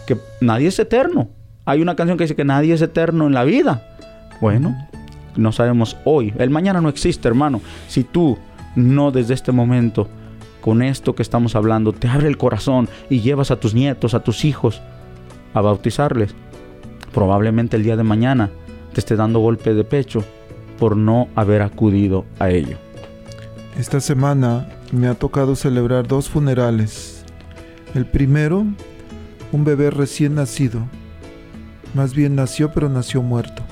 [0.06, 1.28] que nadie es eterno.
[1.64, 3.82] Hay una canción que dice que nadie es eterno en la vida.
[4.40, 4.76] Bueno,
[5.36, 6.32] no sabemos hoy.
[6.38, 7.60] El mañana no existe, hermano.
[7.88, 8.38] Si tú
[8.76, 10.08] no desde este momento,
[10.64, 14.24] con esto que estamos hablando, te abre el corazón y llevas a tus nietos, a
[14.24, 14.80] tus hijos,
[15.52, 16.34] a bautizarles,
[17.12, 18.50] probablemente el día de mañana
[18.94, 20.24] te esté dando golpe de pecho
[20.78, 22.78] por no haber acudido a ello.
[23.78, 27.26] Esta semana me ha tocado celebrar dos funerales.
[27.94, 28.64] El primero,
[29.52, 30.80] un bebé recién nacido.
[31.92, 33.62] Más bien nació, pero nació muerto.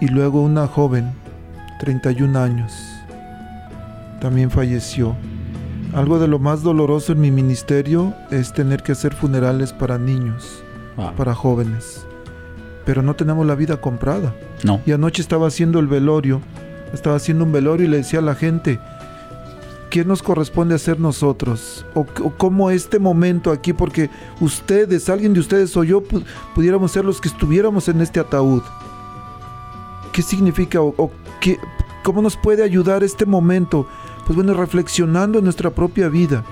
[0.00, 1.12] Y luego una joven,
[1.78, 2.93] 31 años.
[4.24, 5.14] También falleció.
[5.92, 10.64] Algo de lo más doloroso en mi ministerio es tener que hacer funerales para niños,
[11.14, 12.06] para jóvenes.
[12.86, 14.34] Pero no tenemos la vida comprada.
[14.62, 14.80] No.
[14.86, 16.40] Y anoche estaba haciendo el velorio.
[16.94, 18.80] Estaba haciendo un velorio y le decía a la gente,
[19.90, 21.84] ¿qué nos corresponde hacer nosotros?
[21.92, 24.08] O, o cómo este momento aquí, porque
[24.40, 28.62] ustedes, alguien de ustedes o yo, pu- pudiéramos ser los que estuviéramos en este ataúd.
[30.14, 31.10] ¿Qué significa o, o
[31.42, 31.58] qué,
[32.02, 33.86] cómo nos puede ayudar este momento?
[34.26, 36.44] Pues bueno, reflexionando en nuestra propia vida,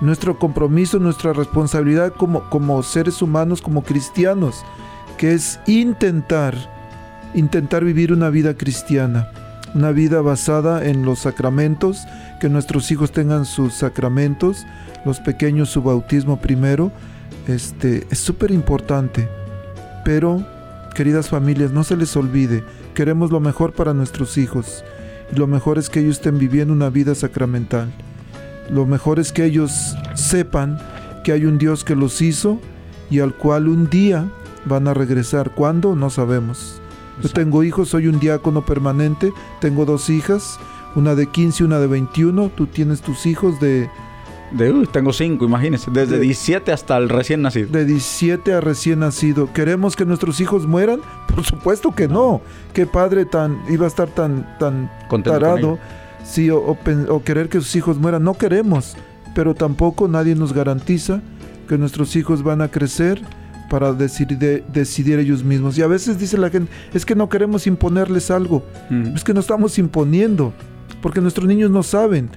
[0.00, 4.64] nuestro compromiso, nuestra responsabilidad como, como seres humanos, como cristianos,
[5.18, 6.54] que es intentar,
[7.34, 9.28] intentar vivir una vida cristiana,
[9.74, 12.06] una vida basada en los sacramentos,
[12.40, 14.66] que nuestros hijos tengan sus sacramentos,
[15.04, 16.90] los pequeños su bautismo primero,
[17.46, 19.28] este es súper importante.
[20.04, 20.46] Pero,
[20.94, 22.64] queridas familias, no se les olvide,
[22.94, 24.84] queremos lo mejor para nuestros hijos.
[25.32, 27.92] Y lo mejor es que ellos estén viviendo una vida sacramental.
[28.70, 30.78] Lo mejor es que ellos sepan
[31.22, 32.60] que hay un Dios que los hizo
[33.10, 34.28] y al cual un día
[34.64, 35.54] van a regresar.
[35.54, 35.94] ¿Cuándo?
[35.94, 36.80] No sabemos.
[37.22, 40.58] Yo tengo hijos, soy un diácono permanente, tengo dos hijas,
[40.96, 42.50] una de 15 y una de 21.
[42.50, 43.88] Tú tienes tus hijos de,
[44.56, 47.68] De, uy, tengo cinco, imagínense, desde De- 17 hasta el recién nacido.
[47.70, 49.52] de 17 a recién nacido.
[49.52, 51.00] ¿Queremos que nuestros hijos mueran?
[51.34, 52.40] Por supuesto que no.
[52.72, 55.78] ¿Qué padre tan iba a estar tan tan Contento con tarado?
[56.24, 58.22] Sí, o, o pen- o querer que sus hijos mueran.
[58.22, 58.96] No queremos,
[59.34, 61.20] pero tampoco nadie nos garantiza
[61.68, 63.20] que nuestros hijos van a crecer
[63.70, 65.76] para decidir, decidir ellos mismos.
[65.78, 68.64] Y a veces dice la gente, es que no queremos imponerles algo.
[68.90, 69.16] Mm.
[69.16, 70.52] Es que no estamos imponiendo,
[71.02, 72.30] porque nuestros niños no saben.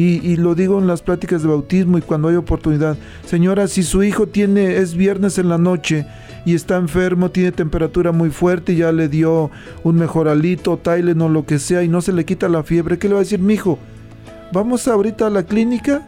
[0.00, 2.96] Y, lo digo en las pláticas de bautismo y cuando hay oportunidad.
[3.26, 6.06] Señora, si su hijo tiene, es viernes en la noche
[6.46, 9.50] y está enfermo, tiene temperatura muy fuerte y ya le dio
[9.82, 13.14] un mejoralito, Tylenol lo que sea y no se le quita la fiebre, ¿qué le
[13.14, 13.76] va a decir mi hijo?
[14.52, 16.06] ¿Vamos ahorita a la clínica?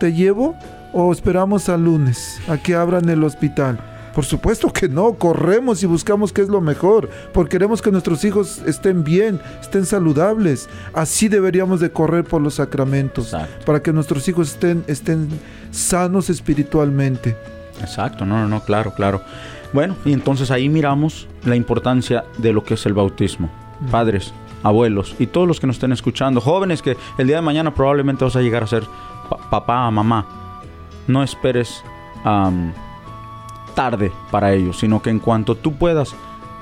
[0.00, 0.56] ¿Te llevo?
[0.92, 3.78] ¿O esperamos al lunes a que abran el hospital?
[4.16, 8.24] Por supuesto que no, corremos y buscamos qué es lo mejor, porque queremos que nuestros
[8.24, 10.70] hijos estén bien, estén saludables.
[10.94, 13.66] Así deberíamos de correr por los sacramentos, Exacto.
[13.66, 15.28] para que nuestros hijos estén, estén
[15.70, 17.36] sanos espiritualmente.
[17.82, 19.20] Exacto, no, no, no, claro, claro.
[19.74, 23.50] Bueno, y entonces ahí miramos la importancia de lo que es el bautismo.
[23.90, 27.74] Padres, abuelos y todos los que nos estén escuchando, jóvenes que el día de mañana
[27.74, 28.84] probablemente vas a llegar a ser
[29.28, 30.24] pa- papá, mamá.
[31.06, 31.82] no esperes
[32.24, 32.72] am,
[33.76, 36.16] tarde para ello, sino que en cuanto tú puedas,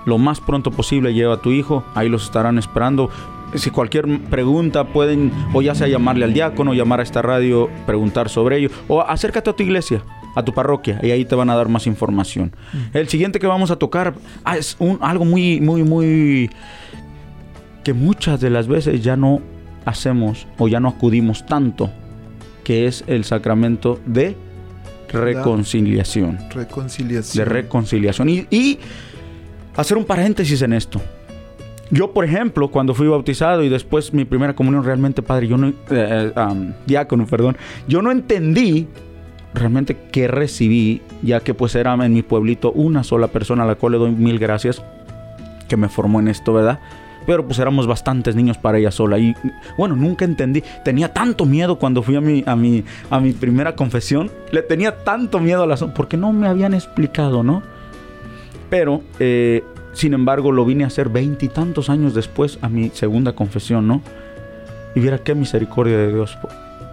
[0.05, 3.09] lo más pronto posible lleva a tu hijo, ahí los estarán esperando.
[3.55, 8.29] Si cualquier pregunta pueden o ya sea llamarle al diácono, llamar a esta radio, preguntar
[8.29, 10.03] sobre ello, o acércate a tu iglesia,
[10.35, 12.53] a tu parroquia, y ahí te van a dar más información.
[12.93, 16.51] El siguiente que vamos a tocar ah, es un, algo muy, muy, muy
[17.85, 19.41] que muchas de las veces ya no
[19.85, 21.91] hacemos o ya no acudimos tanto,
[22.65, 24.37] que es el sacramento de
[25.15, 26.39] reconciliación.
[26.39, 27.47] De Reconciliación.
[27.47, 28.29] reconciliación.
[28.29, 28.79] Y, y
[29.77, 31.01] hacer un paréntesis en esto.
[31.91, 35.69] Yo, por ejemplo, cuando fui bautizado y después mi primera comunión, realmente, padre, yo no,
[35.69, 38.89] eh, eh, diácono, perdón, yo no entendí
[39.53, 43.77] realmente qué recibí, ya que pues era en mi pueblito una sola persona a la
[43.77, 44.83] cual le doy mil gracias
[45.69, 46.81] que me formó en esto, ¿verdad?
[47.27, 49.35] Pero pues éramos bastantes niños para ella sola y
[49.79, 50.63] bueno, nunca entendí.
[50.85, 54.31] Tenía tanto miedo cuando fui a mi, a mi, a mi primera confesión.
[54.53, 57.63] Le tenía tanto miedo a la porque no me habían explicado, ¿no?
[58.71, 63.87] Pero, eh, sin embargo, lo vine a hacer veintitantos años después a mi segunda confesión,
[63.87, 64.03] ¿no?
[64.95, 66.37] Y viera qué misericordia de Dios.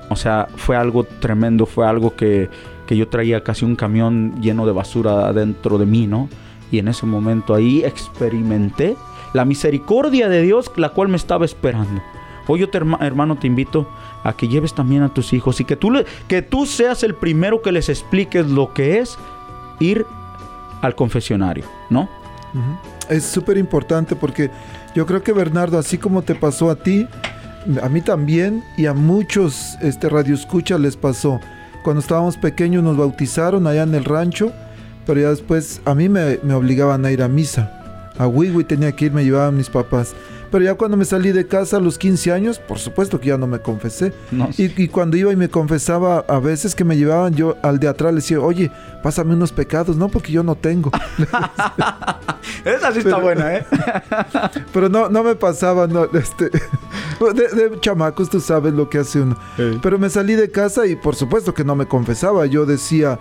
[0.10, 2.50] O sea, fue algo tremendo, fue algo que,
[2.86, 6.30] que yo traía casi un camión lleno de basura dentro de mí, ¿no?
[6.72, 8.96] Y en ese momento ahí experimenté
[9.34, 12.02] la misericordia de Dios, la cual me estaba esperando.
[12.48, 13.88] Hoy yo, te, herma- hermano, te invito
[14.24, 15.92] a que lleves también a tus hijos y que tú,
[16.28, 19.18] que tú seas el primero que les expliques lo que es
[19.80, 20.06] ir
[20.82, 22.10] al confesionario, ¿no?
[23.10, 24.52] Es súper importante porque
[24.96, 27.08] yo creo que Bernardo, así como te pasó a ti,
[27.82, 31.40] a mí también y a muchos este, radioescuchas les pasó.
[31.84, 34.52] Cuando estábamos pequeños nos bautizaron allá en el rancho,
[35.06, 37.81] pero ya después a mí me obligaban a ir a misa.
[38.22, 40.14] A Wiwi tenía que ir, me llevaban mis papás.
[40.52, 43.38] Pero ya cuando me salí de casa a los 15 años, por supuesto que ya
[43.38, 44.14] no me confesé.
[44.32, 47.80] No, Y, y cuando iba y me confesaba, a veces que me llevaban yo al
[47.80, 48.70] de atrás, le decía, oye,
[49.02, 50.92] pásame unos pecados, no, porque yo no tengo.
[52.66, 53.66] Esa sí está Pero- buena, ¿eh?
[54.74, 56.50] Pero no, no me pasaba, no, este,
[57.34, 59.38] de, de chamacos tú sabes lo que hace uno.
[59.82, 62.46] Pero me salí de casa y por supuesto que no me confesaba.
[62.46, 63.20] Yo decía,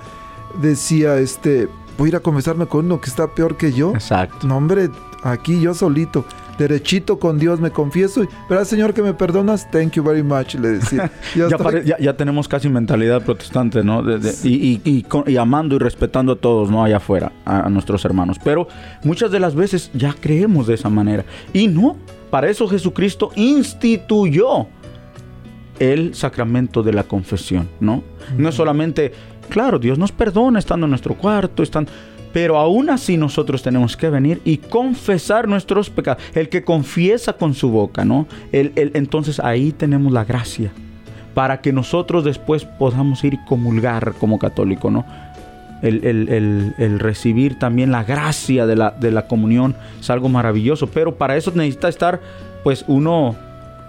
[0.61, 1.69] decía, este,
[2.01, 3.93] voy a ir a confesarme con uno que está peor que yo.
[3.93, 4.47] Exacto.
[4.47, 4.89] No, hombre,
[5.23, 6.25] aquí yo solito,
[6.57, 8.25] derechito con Dios me confieso.
[8.25, 9.71] y, ¿Verdad, Señor, que me perdonas?
[9.71, 11.11] Thank you very much, le decía.
[11.37, 14.03] Ya Ya, estoy- pare- ya- ya tenemos casi mentalidad protestante, ¿no?
[14.03, 16.83] De- de- y, y- y con- y amando y respetando a todos, ¿no?
[16.83, 18.39] Allá afuera, a, a nuestros hermanos.
[18.43, 18.67] Pero
[19.05, 21.27] muchas de las veces ya creemos de esa manera.
[21.53, 21.99] Y no,
[22.31, 24.69] para eso Jesucristo instituyó
[25.79, 28.03] el sacramento de la confesión, ¿no?
[28.37, 29.13] No es solamente,
[29.51, 31.87] claro, Dios nos perdona estando en nuestro cuarto, están,
[32.33, 36.23] pero aún así nosotros tenemos que venir y confesar nuestros pecados.
[36.35, 38.27] El que confiesa con su boca, ¿no?
[38.53, 40.73] El- el- entonces ahí tenemos la gracia
[41.35, 45.05] para que nosotros después podamos ir y comulgar como católico, ¿no?
[45.83, 50.29] El, el- el- el recibir también la gracia de la, de la comunión es algo
[50.29, 52.21] maravilloso, pero para eso necesita estar,
[52.63, 53.35] pues, uno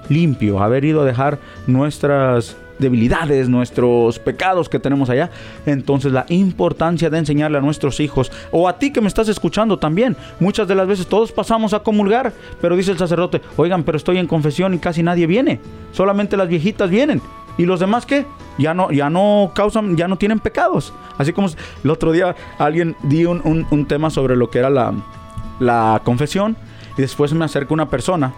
[0.10, 5.30] limpio, haber ido a dejar nuestras debilidades, nuestros pecados que tenemos allá.
[5.66, 9.78] Entonces la importancia de enseñarle a nuestros hijos, o a ti que me estás escuchando
[9.80, 13.98] también, muchas de las veces todos pasamos a comulgar, pero dice el sacerdote, oigan, pero
[13.98, 15.62] estoy en confesión y casi nadie viene,
[15.94, 17.22] solamente las viejitas vienen.
[17.58, 18.26] ¿Y los demás qué?
[18.58, 20.94] Ya no, ya no causan, ya no tienen pecados.
[21.18, 21.50] Así como
[21.84, 24.94] el otro día alguien dio un, un- un tema sobre lo que era la,
[25.60, 26.56] la confesión
[26.98, 28.34] y después me acerca una persona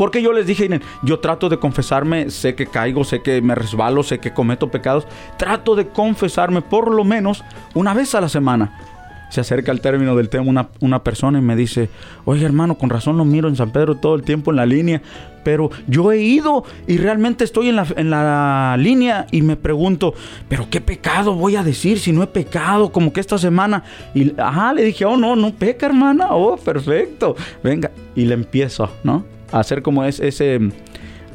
[0.00, 3.54] porque yo les dije, miren, yo trato de confesarme, sé que caigo, sé que me
[3.54, 7.44] resbalo, sé que cometo pecados, trato de confesarme por lo menos
[7.74, 8.80] una vez a la semana.
[9.28, 11.90] Se acerca al término del tema una, una persona y me dice,
[12.24, 15.02] oye hermano, con razón lo miro en San Pedro todo el tiempo en la línea,
[15.44, 20.14] pero yo he ido y realmente estoy en la, en la línea y me pregunto,
[20.48, 23.84] pero qué pecado voy a decir si no he pecado, como que esta semana.
[24.14, 27.90] Y ajá, le dije, oh no, no peca hermana, oh perfecto, venga.
[28.16, 29.39] Y le empiezo, ¿no?
[29.52, 30.58] Hacer como es ese...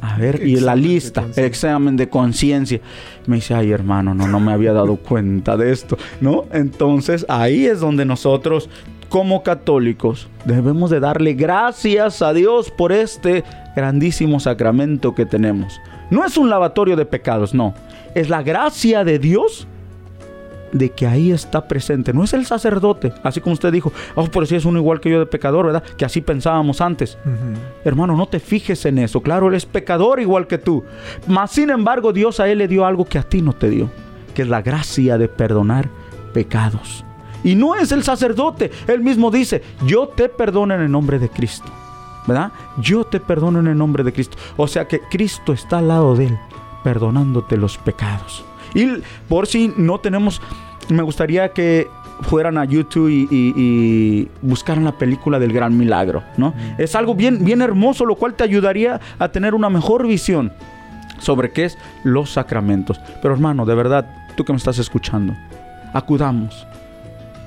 [0.01, 1.45] A ver, y la de lista, el conciencia.
[1.45, 2.79] examen de conciencia.
[3.25, 6.45] Me dice, ay hermano, no, no me había dado cuenta de esto, ¿no?
[6.51, 8.69] Entonces ahí es donde nosotros,
[9.09, 13.43] como católicos, debemos de darle gracias a Dios por este
[13.75, 15.79] grandísimo sacramento que tenemos.
[16.11, 17.73] No es un lavatorio de pecados, no.
[18.13, 19.67] Es la gracia de Dios
[20.75, 22.11] de que ahí está presente.
[22.11, 25.09] No es el sacerdote, así como usted dijo, oh, pero si es uno igual que
[25.09, 25.83] yo de pecador, ¿verdad?
[25.97, 27.17] Que así pensábamos antes.
[27.85, 29.21] Hermano, no te fijes en eso.
[29.21, 30.83] Claro, él es pecador igual que tú.
[31.27, 33.89] Mas, sin embargo, Dios a él le dio algo que a ti no te dio,
[34.33, 35.89] que es la gracia de perdonar
[36.33, 37.05] pecados.
[37.45, 38.69] Y no es el sacerdote.
[38.87, 41.71] Él mismo dice, yo te perdono en el nombre de Cristo.
[42.27, 42.51] ¿Verdad?
[42.79, 44.35] Yo te perdono en el nombre de Cristo.
[44.57, 46.39] O sea que Cristo está al lado de él
[46.83, 48.43] perdonándote los pecados.
[48.75, 50.41] Y por si no tenemos,
[50.89, 51.87] me gustaría que
[52.21, 56.53] fueran a YouTube y, buscaran la película del gran milagro, ¿no?
[56.77, 60.51] Es algo bien, bien hermoso, lo cual te ayudaría a tener una mejor visión
[61.19, 62.99] sobre qué es los sacramentos.
[63.21, 65.33] Pero hermano, de verdad, tú que me estás escuchando,
[65.93, 66.67] acudamos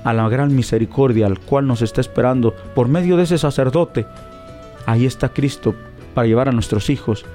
[0.03, 4.05] a la gran misericordia al cual nos está esperando por medio de ese sacerdote.
[4.85, 5.75] Ahí está Cristo
[6.13, 7.25] para llevar a nuestros hijos,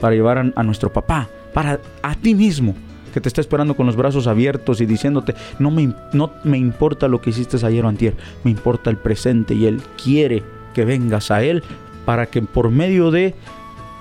[0.00, 2.74] para llevar a, a nuestro papá, para a ti mismo
[3.14, 7.06] que te está esperando con los brazos abiertos y diciéndote, no me, no me importa
[7.06, 10.42] lo que hiciste ayer o antier, me importa el presente y Él quiere
[10.74, 11.62] que vengas a Él
[12.04, 13.36] para que por medio de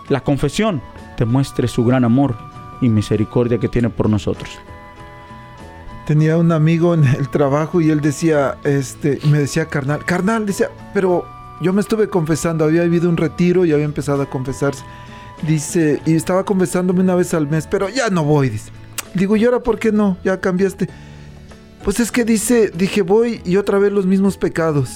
[0.09, 0.81] la confesión
[1.15, 2.35] te muestre su gran amor
[2.81, 4.49] y misericordia que tiene por nosotros.
[6.07, 10.71] Tenía un amigo en el trabajo y él decía, este, me decía carnal, carnal, decía,
[10.91, 11.27] pero
[11.61, 14.83] yo me estuve confesando, había vivido un retiro y había empezado a confesarse.
[15.47, 18.71] Dice, y estaba confesándome una vez al mes, pero ya no voy, dice.
[19.13, 20.17] Digo, ¿y ahora por qué no?
[20.23, 20.89] Ya cambiaste.
[21.83, 24.89] Pues es que dice, dije, voy y otra vez los mismos pecados.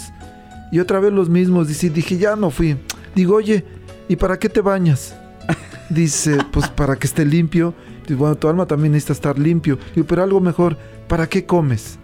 [0.71, 1.67] Y otra vez los mismos.
[1.67, 2.77] Dice, dije, ya no fui.
[3.13, 3.65] Digo, oye,
[4.07, 5.15] ¿y para qué te bañas?
[5.89, 7.73] Dice, pues para que esté limpio.
[8.07, 9.77] Digo, bueno, tu alma también necesita estar limpio.
[9.95, 11.99] Digo, pero algo mejor, ¿para qué comes?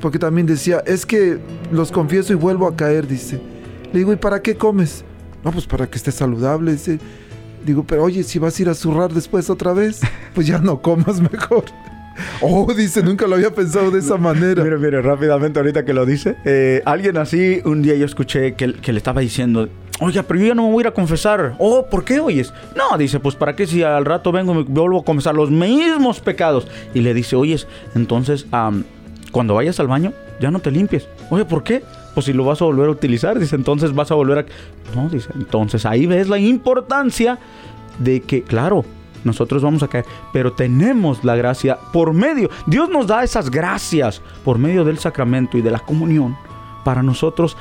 [0.00, 1.38] Porque también decía, es que
[1.70, 3.40] los confieso y vuelvo a caer, dice.
[3.92, 5.04] Le digo, ¿y para qué comes?
[5.44, 6.72] No, pues para que esté saludable.
[6.72, 6.98] Dice,
[7.66, 10.00] Digo, pero oye, si vas a ir a zurrar después otra vez,
[10.34, 11.64] pues ya no comas mejor.
[12.40, 14.64] Oh, dice, nunca lo había pensado de esa manera.
[14.64, 16.34] Mire, mire, rápidamente ahorita que lo dice.
[16.46, 19.68] Eh, alguien así, un día yo escuché que, que, le estaba diciendo,
[20.00, 21.56] oye, pero yo ya no me voy a ir a confesar.
[21.58, 22.54] Oh, ¿por qué oyes?
[22.74, 25.50] No, dice, pues para qué si al rato vengo y me vuelvo a confesar los
[25.50, 26.66] mismos pecados.
[26.94, 28.46] Y le dice, oyes, entonces,
[29.30, 31.06] cuando vayas al baño, ya no te limpies.
[31.28, 31.82] Oye, ¿por qué?
[32.16, 34.96] Pues si lo vas a volver a utilizar, dice, entonces vas a volver a...
[34.96, 37.38] No, dice, entonces ahí ves la importancia
[37.98, 38.86] de que, claro,
[39.22, 44.22] nosotros vamos a caer, pero tenemos la gracia por medio, Dios nos da esas gracias
[44.46, 46.34] por medio del sacramento y de la comunión
[46.86, 47.54] para nosotros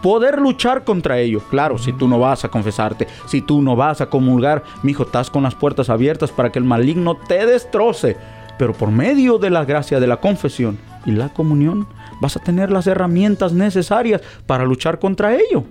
[0.00, 1.42] poder luchar contra ello.
[1.50, 5.02] Claro, si tú no vas a confesarte, si tú no vas a comulgar, mi hijo,
[5.02, 8.16] estás con las puertas abiertas para que el maligno te destroce.
[8.58, 11.86] Pero por medio de la gracia de la confesión y la comunión,
[12.20, 15.64] vas a tener las herramientas necesarias para luchar contra ello.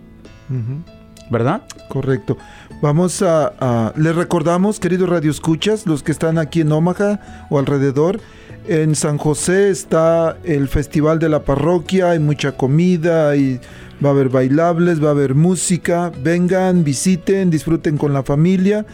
[1.30, 1.62] ¿Verdad?
[1.90, 2.38] Correcto.
[2.82, 8.20] Vamos a, Les recordamos, queridos radioescuchas, los que están aquí en Omaha o alrededor,
[8.68, 13.60] en San José está el Festival de la Parroquia, hay mucha comida, y
[14.04, 16.12] va a haber bailables, va a haber música.
[16.22, 18.86] Vengan, visiten, disfruten con la familia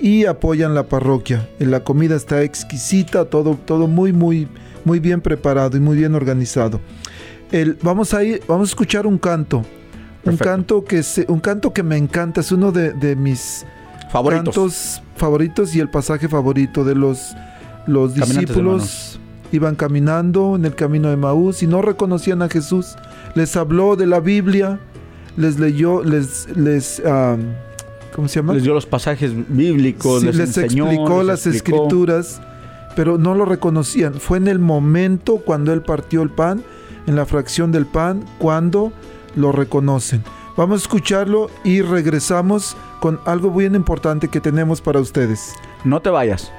[0.00, 1.48] y apoyan la parroquia.
[1.58, 4.48] La comida está exquisita, todo, todo muy, muy,
[4.84, 6.80] muy bien preparado y muy bien organizado
[7.82, 9.64] vamos a ir, vamos a escuchar un canto.
[10.24, 13.66] Un canto, que un canto que me encanta, es uno de, mis
[14.10, 14.54] favoritos.
[14.54, 17.34] cantos favoritos y el pasaje favorito de los,
[17.86, 19.18] los discípulos.
[19.50, 22.96] Iban caminando en el camino de Maús y no reconocían a Jesús.
[23.34, 24.80] Les habló de la Biblia,
[25.36, 27.02] les leyó, les, les
[28.14, 28.54] ¿cómo se llama?
[28.54, 32.40] Les dio los pasajes bíblicos, les, explicó las escrituras,
[32.94, 34.14] pero no lo reconocían.
[34.14, 36.62] Fue en el momento cuando él partió el pan
[37.06, 38.92] en la fracción del pan cuando
[39.34, 40.22] lo reconocen.
[40.56, 45.54] Vamos a escucharlo y regresamos con algo bien importante que tenemos para ustedes.
[45.84, 46.52] No te vayas.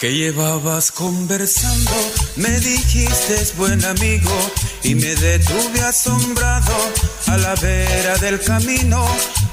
[0.00, 1.92] Que llevabas conversando,
[2.36, 4.32] me dijiste es buen amigo
[4.82, 6.74] y me detuve asombrado
[7.26, 9.06] a la vera del camino.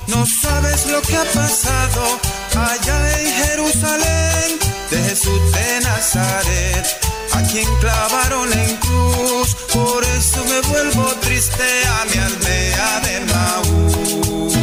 [0.08, 2.20] No sabes lo que ha pasado
[2.56, 6.86] allá en Jerusalén de Jesús de Nazaret,
[7.34, 9.54] a quien clavaron en cruz.
[9.74, 14.54] Por eso me vuelvo triste a mi aldea de Maús,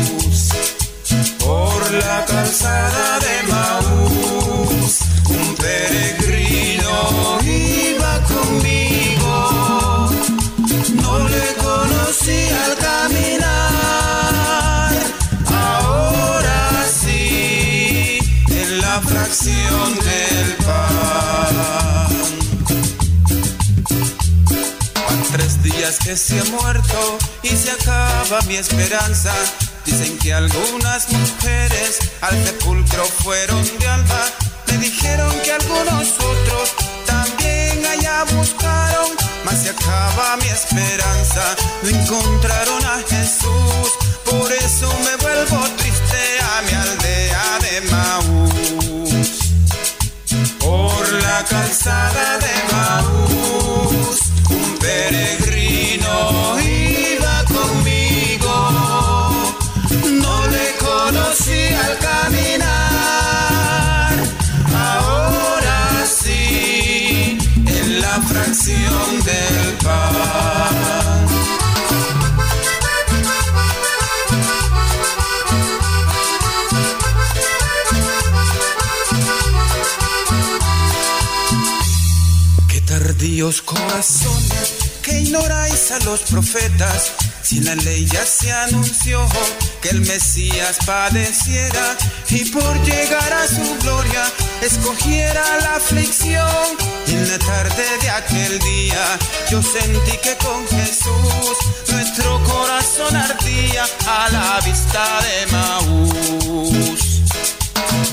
[1.41, 3.84] por la calzada de Maús
[25.85, 29.33] días que se ha muerto y se acaba mi esperanza.
[29.85, 34.25] Dicen que algunas mujeres al sepulcro fueron de alba
[34.67, 36.73] Me dijeron que algunos otros
[37.05, 39.11] también allá buscaron,
[39.45, 41.55] mas se acaba mi esperanza.
[41.83, 43.89] No encontraron a Jesús,
[44.25, 49.39] por eso me vuelvo triste a mi aldea de Maús.
[50.59, 53.34] Por la calzada de Maús,
[68.67, 71.27] del pan.
[82.69, 87.24] Qué tardíos corazones que ignoráis a los profetas.
[87.45, 89.29] Si la ley ya se anunció
[89.83, 91.95] que el Mesías padeciera
[92.31, 94.25] y por llegar a su gloria
[94.63, 96.49] escogiera la aflicción.
[97.07, 99.19] Y en la tarde de aquel día
[99.51, 101.59] yo sentí que con Jesús
[101.93, 107.21] nuestro corazón ardía a la vista de Maús.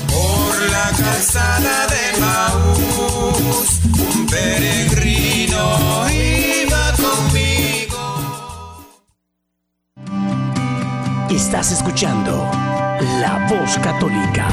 [0.08, 6.06] Por la calzada de Maús, un peregrino
[11.34, 12.30] Estás escuchando
[13.22, 14.48] La Voz Católica.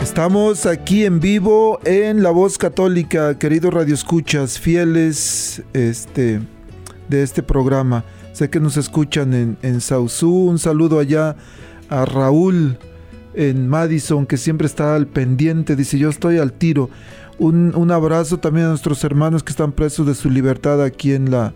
[0.00, 6.40] Estamos aquí en vivo en La Voz Católica, queridos radioescuchas, fieles este,
[7.10, 8.02] de este programa.
[8.32, 10.46] Sé que nos escuchan en, en Sausú.
[10.46, 11.36] Un saludo allá
[11.90, 12.78] a Raúl
[13.34, 15.76] en Madison, que siempre está al pendiente.
[15.76, 16.88] Dice, yo estoy al tiro.
[17.40, 21.30] Un, un abrazo también a nuestros hermanos que están presos de su libertad aquí en
[21.30, 21.54] la,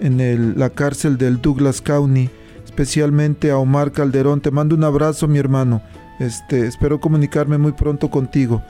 [0.00, 2.30] en el- la cárcel del Douglas County.
[2.64, 4.40] Especialmente a Omar Calderón.
[4.40, 5.82] Te mando un abrazo, mi hermano.
[6.18, 8.62] Este, espero comunicarme muy pronto contigo.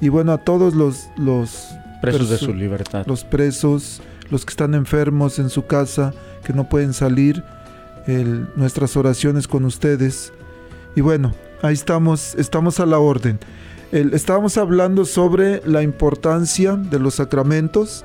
[0.00, 1.68] Y bueno, a todos los, los
[2.00, 3.04] Presos de su libertad.
[3.06, 6.14] los presos, los que están enfermos en su casa,
[6.44, 7.42] que no pueden salir,
[8.06, 10.32] el- nuestras oraciones con ustedes.
[10.94, 13.38] Y bueno, ahí estamos, estamos a la orden.
[13.92, 18.04] El- estábamos hablando sobre la importancia de los sacramentos,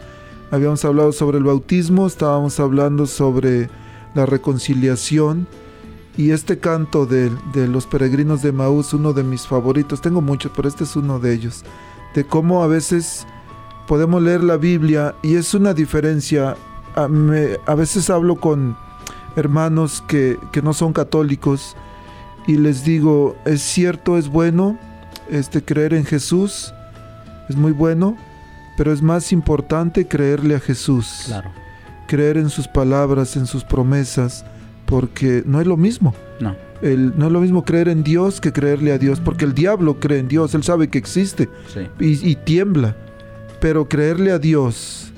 [0.50, 3.70] habíamos hablado sobre el bautismo, estábamos hablando sobre
[4.16, 5.48] la reconciliación
[6.18, 7.30] y este canto de,
[7.68, 11.34] los peregrinos de Maús, uno de mis favoritos, tengo muchos, pero este es uno de
[11.34, 11.64] ellos,
[12.16, 13.28] de cómo a veces
[13.88, 16.56] podemos leer la Biblia y es una diferencia.
[16.96, 18.78] A, veces hablo con
[19.36, 21.76] hermanos que no son católicos
[22.48, 24.80] y les digo, es cierto, es bueno
[25.30, 26.74] este, creer en Jesús,
[27.50, 28.18] es muy bueno,
[28.78, 31.50] pero es más importante creerle a Jesús, Claro.
[32.08, 34.46] creer en sus palabras, en sus promesas,
[34.86, 36.14] porque no es lo mismo.
[36.40, 36.56] No.
[36.82, 40.00] El- no es lo mismo creer en Dios que creerle a Dios, porque el diablo
[40.00, 41.88] cree en Dios, él sabe que existe Sí.
[42.00, 42.96] y, y tiembla.
[43.62, 45.12] Pero creerle a Dios,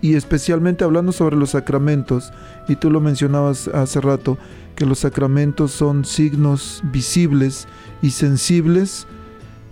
[0.00, 2.32] y especialmente hablando sobre los sacramentos,
[2.68, 4.38] y tú lo mencionabas hace rato,
[4.74, 7.68] que los sacramentos son signos visibles
[8.02, 9.06] y sensibles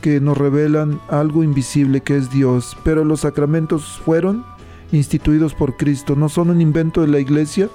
[0.02, 2.76] que nos revelan algo invisible que es Dios.
[2.84, 4.44] Pero los sacramentos fueron
[4.92, 7.70] instituidos por Cristo, no son un invento de la iglesia.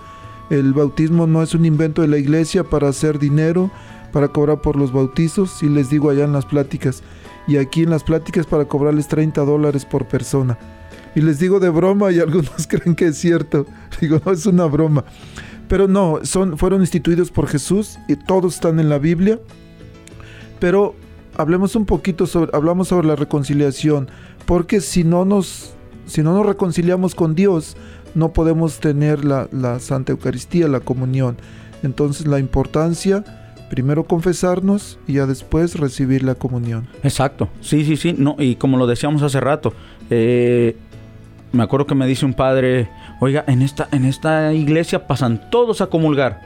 [0.51, 3.71] El bautismo no es un invento de la iglesia para hacer dinero,
[4.13, 7.01] para cobrar por los bautizos, y les digo allá en las pláticas,
[7.47, 10.57] y aquí en las pláticas para cobrarles 30 dólares por persona.
[11.15, 13.65] Y les digo de broma y algunos creen que es cierto.
[13.99, 15.03] Digo, no, es una broma.
[15.67, 19.39] Pero no, son, fueron instituidos por Jesús y todos están en la Biblia.
[20.59, 20.95] Pero
[21.37, 24.09] hablemos un poquito sobre, hablamos sobre la reconciliación,
[24.45, 25.73] porque si no nos,
[26.05, 27.77] si no nos reconciliamos con Dios,
[28.15, 31.37] no podemos tener la, la Santa Eucaristía, la comunión.
[31.83, 33.23] Entonces la importancia,
[33.69, 36.87] primero confesarnos y ya después recibir la comunión.
[37.03, 39.73] Exacto, sí, sí, sí, no, y como lo decíamos hace rato,
[40.09, 40.75] eh,
[41.51, 45.81] me acuerdo que me dice un padre, oiga, en esta, en esta iglesia pasan todos
[45.81, 46.41] a comulgar,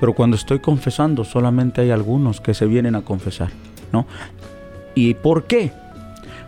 [0.00, 3.50] pero cuando estoy confesando solamente hay algunos que se vienen a confesar,
[3.92, 4.06] ¿no?
[4.94, 5.72] ¿Y por qué?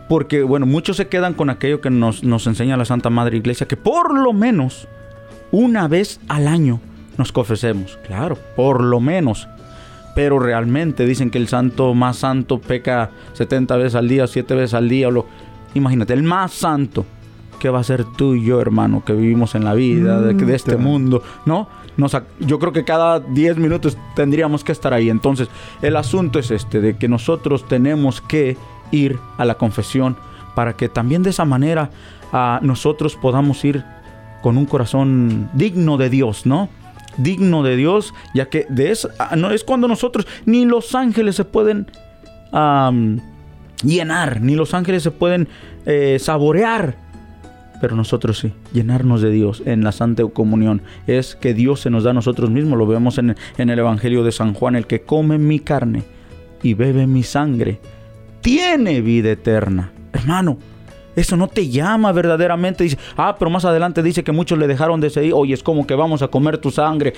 [0.08, 3.68] Porque, bueno, muchos se quedan con aquello que nos, nos enseña la Santa Madre Iglesia,
[3.68, 4.88] que por lo menos
[5.50, 6.80] una vez al año
[7.18, 9.48] nos confesemos, claro, por lo menos,
[10.14, 14.74] pero realmente dicen que el santo más santo peca 70 veces al día, 7 veces
[14.74, 15.08] al día.
[15.08, 15.26] o lo-
[15.74, 17.04] imagínate, el más santo
[17.60, 20.54] que va a ser tú y yo, hermano, que vivimos en la vida de, de
[20.54, 20.82] este Mm, ta.
[20.82, 21.68] mundo, ¿no?
[22.40, 25.10] Yo creo que cada 10 minutos tendríamos que estar ahí.
[25.10, 25.48] Entonces,
[25.82, 28.56] el asunto es este, de que nosotros tenemos que
[28.90, 30.16] ir a la confesión
[30.54, 31.90] para que también de esa manera
[32.32, 33.84] ah, nosotros podamos ir
[34.42, 36.68] con un corazón digno de Dios, ¿no?
[37.18, 41.36] digno de Dios, ya que de eso, ah, no es cuando nosotros, ni los ángeles
[41.36, 41.90] se pueden
[43.82, 45.48] llenar, ni los ángeles se pueden
[45.84, 46.96] eh, saborear.
[47.80, 52.04] Pero nosotros sí, llenarnos de Dios en la Santa Comunión es que Dios se nos
[52.04, 52.78] da a nosotros mismos.
[52.78, 56.02] Lo vemos en, el Evangelio de San Juan, el que come mi carne
[56.62, 57.78] y bebe mi sangre,
[58.40, 59.92] tiene vida eterna.
[60.12, 60.58] Hermano,
[61.14, 62.84] eso no te llama verdaderamente.
[62.84, 65.34] Dice, ah, pero más adelante dice que muchos le dejaron de seguir.
[65.34, 67.12] Oye, es como que vamos a comer tu sangre.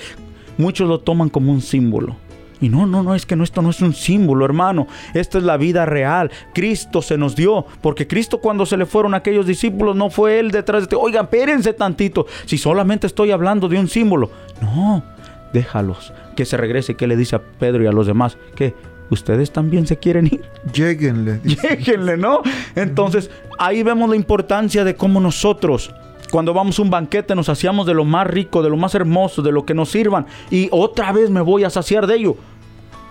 [0.57, 2.15] Muchos lo toman como un símbolo.
[2.61, 4.87] Y no, no, no, es que no, esto no es un símbolo, hermano.
[5.15, 6.31] Esto es la vida real.
[6.53, 7.65] Cristo se nos dio.
[7.81, 10.95] Porque Cristo cuando se le fueron aquellos discípulos, no fue Él detrás de ti.
[10.97, 12.27] Oigan, espérense tantito.
[12.45, 14.29] Si solamente estoy hablando de un símbolo.
[14.61, 15.03] No,
[15.51, 16.13] déjalos.
[16.35, 16.95] Que se regrese.
[16.95, 18.37] ¿Qué le dice a Pedro y a los demás?
[18.55, 18.75] Que
[19.09, 20.43] ustedes también se quieren ir.
[20.71, 21.41] Lléguenle.
[21.43, 22.41] Lléguenle, ¿no?
[22.75, 25.93] Entonces, ahí vemos la importancia de cómo nosotros,
[26.31, 29.41] cuando vamos a un banquete, nos saciamos de lo más rico, de lo más hermoso,
[29.41, 30.27] de lo que nos sirvan.
[30.51, 32.37] Y otra vez me voy a saciar de ello.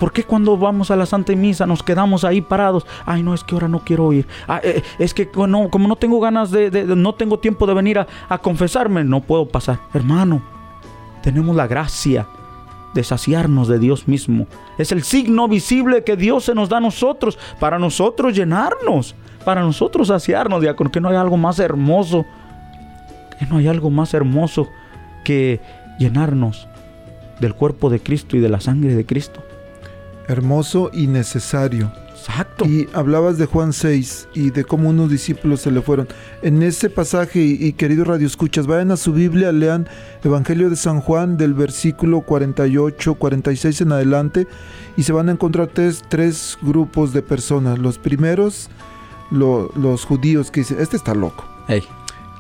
[0.01, 2.87] ¿Por qué cuando vamos a la Santa Misa nos quedamos ahí parados?
[3.07, 4.27] Ay, no, es que ahora no quiero ir.
[4.49, 7.99] Ah, eh, es que bueno, como no tengo ganas de- no tengo tiempo de venir
[7.99, 9.79] a, a confesarme, no puedo pasar.
[9.93, 10.41] Hermano,
[11.23, 12.27] tenemos la gracia
[12.95, 14.47] de saciarnos de Dios mismo.
[14.79, 19.61] Es el signo visible que Dios se nos da a nosotros, para nosotros llenarnos, para
[19.61, 22.25] nosotros saciarnos, diácono, que no hay algo más hermoso,
[23.39, 24.67] que no hay algo más hermoso
[25.25, 25.61] que
[25.99, 26.67] llenarnos
[27.39, 29.43] del cuerpo de Cristo y de la sangre de Cristo.
[30.31, 31.91] Hermoso y necesario.
[32.11, 32.67] Exacto.
[32.67, 36.07] Y hablabas de Juan 6 y de cómo unos discípulos se le fueron.
[36.43, 39.89] En ese pasaje, y, y queridos radioescuchas, vayan a su Biblia, lean
[40.23, 44.47] Evangelio de San Juan del versículo 48, 46 en adelante,
[44.97, 47.79] y se van a encontrar tres, tres grupos de personas.
[47.79, 48.69] Los primeros,
[49.31, 51.45] lo- los judíos que dicen, este está loco.
[51.69, 51.83] Ey,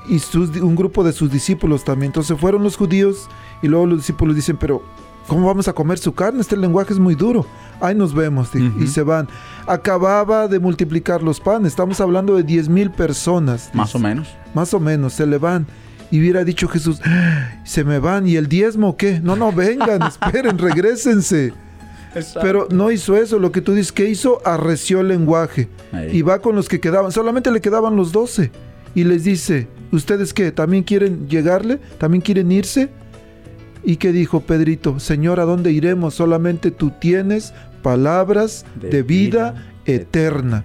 [0.09, 2.11] Y sus, un grupo de sus discípulos también.
[2.11, 3.28] Entonces fueron los judíos
[3.62, 4.82] y luego los discípulos dicen, pero
[5.31, 6.41] ¿cómo vamos a comer su carne?
[6.41, 7.47] Este lenguaje es muy duro.
[7.81, 8.49] Ahí nos vemos.
[8.81, 9.28] Y se van.
[9.64, 11.68] Acababa de multiplicar los panes.
[11.72, 13.70] Estamos hablando de 10 mil personas.
[13.72, 14.26] más o menos.
[14.55, 15.12] Más o menos.
[15.12, 15.68] Se le van.
[16.11, 18.26] Y hubiera dicho Jesús, "Ah, se me van.
[18.26, 19.20] ¿Y el diezmo qué?
[19.20, 21.55] No, no, vengan, esperen, regrésense.
[22.43, 23.39] Pero no hizo eso.
[23.39, 25.68] Lo que tú dices que hizo, arreció el lenguaje.
[25.93, 26.09] Ahí.
[26.18, 27.12] Y va con los que quedaban.
[27.12, 28.51] Solamente le quedaban los doce.
[28.97, 30.51] Y les dice, ¿ustedes qué?
[30.51, 31.78] ¿También quieren llegarle?
[31.99, 32.91] ¿También quieren irse?
[33.83, 35.01] ¿Y qué dijo Pedrito?
[35.01, 36.14] Señor, ¿a dónde iremos?
[36.14, 37.53] Solamente tú tienes
[37.83, 40.64] palabras de, De vida, vida eterna.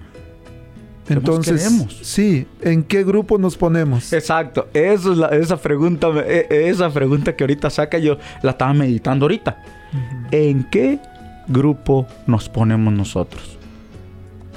[1.06, 4.12] ¿Qué más Entonces, sí, ¿en qué grupo nos ponemos?
[4.12, 8.74] Exacto, eso es la- esa pregunta, eh, esa pregunta que ahorita saca yo la estaba
[8.74, 9.62] meditando ahorita.
[10.32, 10.98] ¿En qué
[11.46, 13.56] grupo nos ponemos nosotros?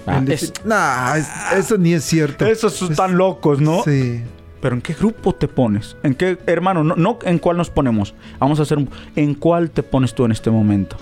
[0.07, 2.47] Ah, es- "Nah, es- eso ni es cierto.
[2.47, 3.83] esos están locos, ¿no?
[3.83, 4.21] Sí.
[4.61, 5.95] Pero ¿en qué grupo te pones?
[6.03, 6.83] ¿En qué, hermano?
[6.83, 8.13] No, en cuál nos ponemos.
[8.39, 8.89] Vamos a hacer un...
[9.15, 10.97] ¿En cuál te pones tú en este momento?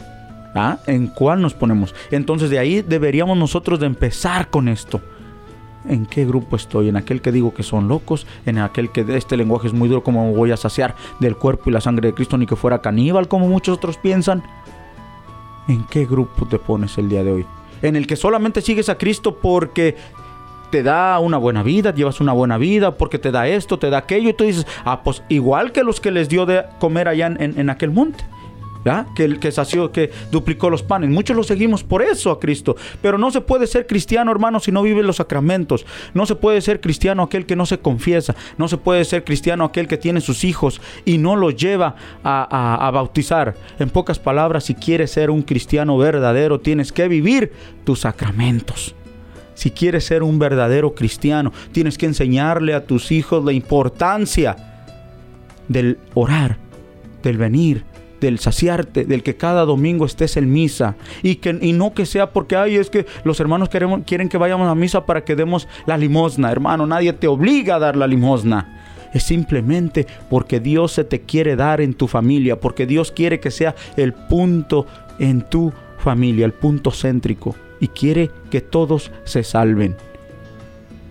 [0.54, 0.80] ¿Ah?
[0.88, 1.94] ¿En cuál nos ponemos?
[2.12, 5.02] Entonces de ahí deberíamos nosotros de empezar con esto.
[5.88, 6.90] ¿En qué grupo estoy?
[6.90, 8.28] ¿En aquel que digo que son locos?
[8.46, 11.74] ¿En aquel que este lenguaje es muy duro como voy a saciar del cuerpo y
[11.74, 14.44] la sangre de Cristo ni que fuera caníbal como muchos otros piensan?
[15.68, 17.46] ¿En qué grupo te pones el día de hoy?
[17.82, 19.96] ¿En el que solamente sigues a Cristo porque
[20.72, 24.00] te da una buena vida, llevas una buena vida, porque te da esto, te da
[24.00, 27.28] aquello, y tú dices, ah, pues igual que los que les dio de comer allá
[27.28, 28.24] en, en- aquel monte.
[28.86, 29.08] ¿verdad?
[29.18, 31.10] Que que sació, que duplicó los panes.
[31.10, 32.78] Muchos lo seguimos por eso a Cristo.
[33.02, 35.86] Pero no se puede ser cristiano, hermano, si no vive los sacramentos.
[36.14, 38.34] No se puede ser cristiano aquel que no se confiesa.
[38.58, 42.88] No se puede ser cristiano aquel que tiene sus hijos y no los lleva a-
[42.88, 43.56] a bautizar.
[43.78, 47.52] En pocas palabras, si quieres ser un cristiano verdadero, tienes que vivir
[47.84, 48.96] tus sacramentos.
[49.58, 54.56] Si quieres ser un verdadero cristiano, tienes que enseñarle a tus hijos la importancia
[55.68, 56.60] del orar,
[57.24, 57.84] del venir,
[58.22, 60.96] del saciarte, del que cada domingo estés en misa.
[61.24, 64.70] Y que y no que sea porque ay es que los hermanos quieren que vayamos
[64.70, 69.10] a misa para que demos la limosna, hermano, nadie te obliga a dar la limosna.
[69.12, 73.50] Es simplemente porque Dios se te quiere dar en tu familia, porque Dios quiere que
[73.50, 74.86] sea el punto
[75.18, 79.96] en tu familia, el punto céntrico y quiere que todos se salven.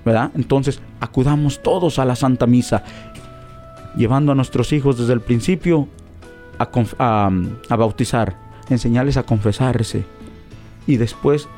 [0.05, 0.31] ¿Verdad?
[0.35, 2.85] Entonces, acudamos todos a la Santa Misa,
[3.97, 5.89] llevando a nuestros hijos desde el principio
[6.59, 7.31] a,
[7.69, 8.37] a, bautizar,
[8.69, 10.05] enseñarles a confesarse
[10.87, 11.49] y después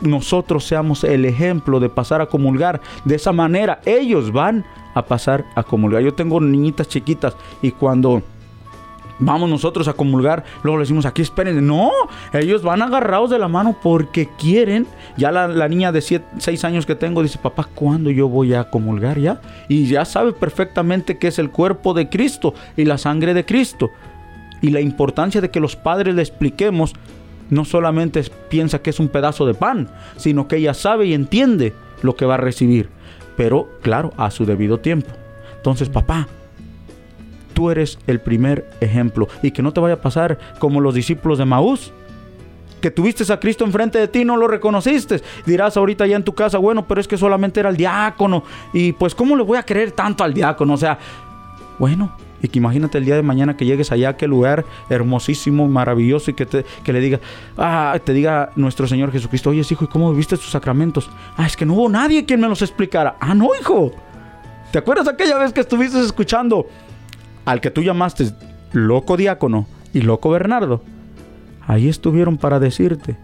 [0.00, 2.80] nosotros seamos el ejemplo de pasar a comulgar.
[3.04, 6.02] De esa manera ellos van a pasar a comulgar.
[6.02, 8.22] Yo tengo niñitas chiquitas y cuando
[9.18, 11.66] vamos nosotros a comulgar, luego le decimos aquí esperen.
[11.66, 11.90] No,
[12.32, 14.86] ellos van agarrados de la mano porque quieren.
[15.16, 19.18] Ya la, niña de 6 años que tengo dice, papá, ¿cuándo yo voy a comulgar
[19.18, 19.40] ya?
[19.68, 23.90] Y ya sabe perfectamente que es el cuerpo de Cristo y la sangre de Cristo.
[24.62, 26.94] Y la importancia de que los padres le expliquemos,
[27.50, 31.72] no solamente piensa que es un pedazo de pan, sino que ella sabe y entiende
[32.02, 32.88] lo que va a recibir.
[33.36, 35.10] Pero, claro, a su debido tiempo.
[35.56, 36.26] Entonces, papá,
[37.56, 39.28] tú eres el primer ejemplo.
[39.42, 41.90] Y que no te vaya a pasar como los discípulos de Maús
[42.82, 45.22] que tuviste a Cristo enfrente de ti no lo reconociste.
[45.46, 48.44] Dirás ahorita ya en tu casa, bueno, pero es que solamente era el diácono.
[48.74, 50.74] Y pues, ¿cómo le voy a creer tanto al diácono?
[50.74, 50.98] O sea,
[51.78, 55.66] bueno, y que imagínate el día de mañana que llegues allá a aquel lugar hermosísimo,
[55.66, 57.20] maravilloso y que, te, que le diga,
[57.56, 61.08] ah, te diga nuestro Señor Jesucristo, oye hijo, ¿y cómo viviste tus sacramentos?
[61.38, 63.16] Ah, es que no hubo nadie quien me los explicara.
[63.18, 63.92] Ah, no, hijo.
[64.70, 66.66] ¿Te acuerdas aquella vez que estuviste escuchando
[67.46, 68.32] al que tú llamaste
[68.72, 70.82] loco diácono y loco Bernardo?
[71.66, 73.16] Ahí estuvieron para decirte.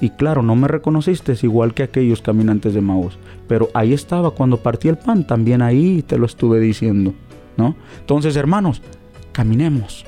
[0.00, 3.18] Y claro, no me reconociste igual que aquellos caminantes de Maús.
[3.48, 7.12] Pero ahí estaba cuando partí el pan, también ahí te lo estuve diciendo.
[7.56, 7.74] ¿No?
[7.98, 8.80] Entonces, hermanos,
[9.32, 10.06] caminemos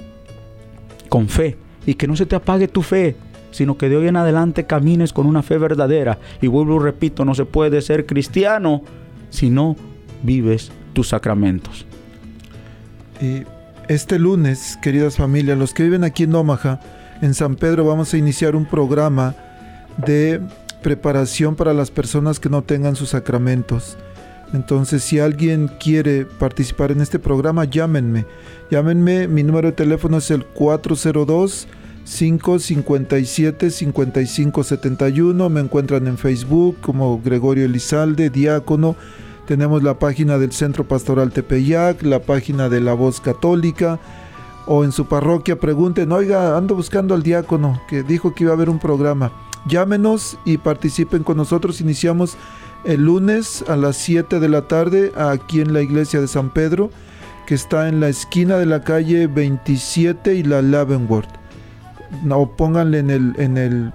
[1.11, 3.16] con fe y que no se te apague tu fe,
[3.51, 6.18] sino que de hoy en adelante camines con una fe verdadera.
[6.41, 8.83] Y vuelvo y repito, no se puede ser cristiano
[9.29, 9.77] si no
[10.23, 11.85] vives tus sacramentos.
[13.93, 16.80] Este lunes, queridas familias, los que viven aquí en Omaha,
[17.20, 19.34] en San Pedro vamos a iniciar un programa
[19.99, 20.40] de
[20.82, 23.97] preparación para las personas que no tengan sus sacramentos.
[24.53, 28.26] Entonces, si alguien quiere participar en este programa, llámenme.
[28.70, 31.68] Llámenme, mi número de teléfono es el 402
[32.05, 35.49] 557 5571.
[35.49, 38.97] Me encuentran en Facebook como Gregorio Elizalde, diácono.
[39.53, 44.00] Tenemos la página del Centro Pastoral Tepeyac, la página de la Voz Católica
[44.64, 48.57] o en su parroquia pregunten, oiga, ando buscando al diácono que dijo que iba a
[48.57, 49.30] haber un programa.
[49.68, 51.82] Llámenos y participen con nosotros.
[51.82, 52.38] Iniciamos
[52.86, 56.90] el lunes a las 7 de la tarde aquí en la iglesia de San Pedro,
[57.46, 61.28] que está en la esquina de la calle 27 y la Lavenworth.
[62.24, 63.92] No, pónganle en el, en el,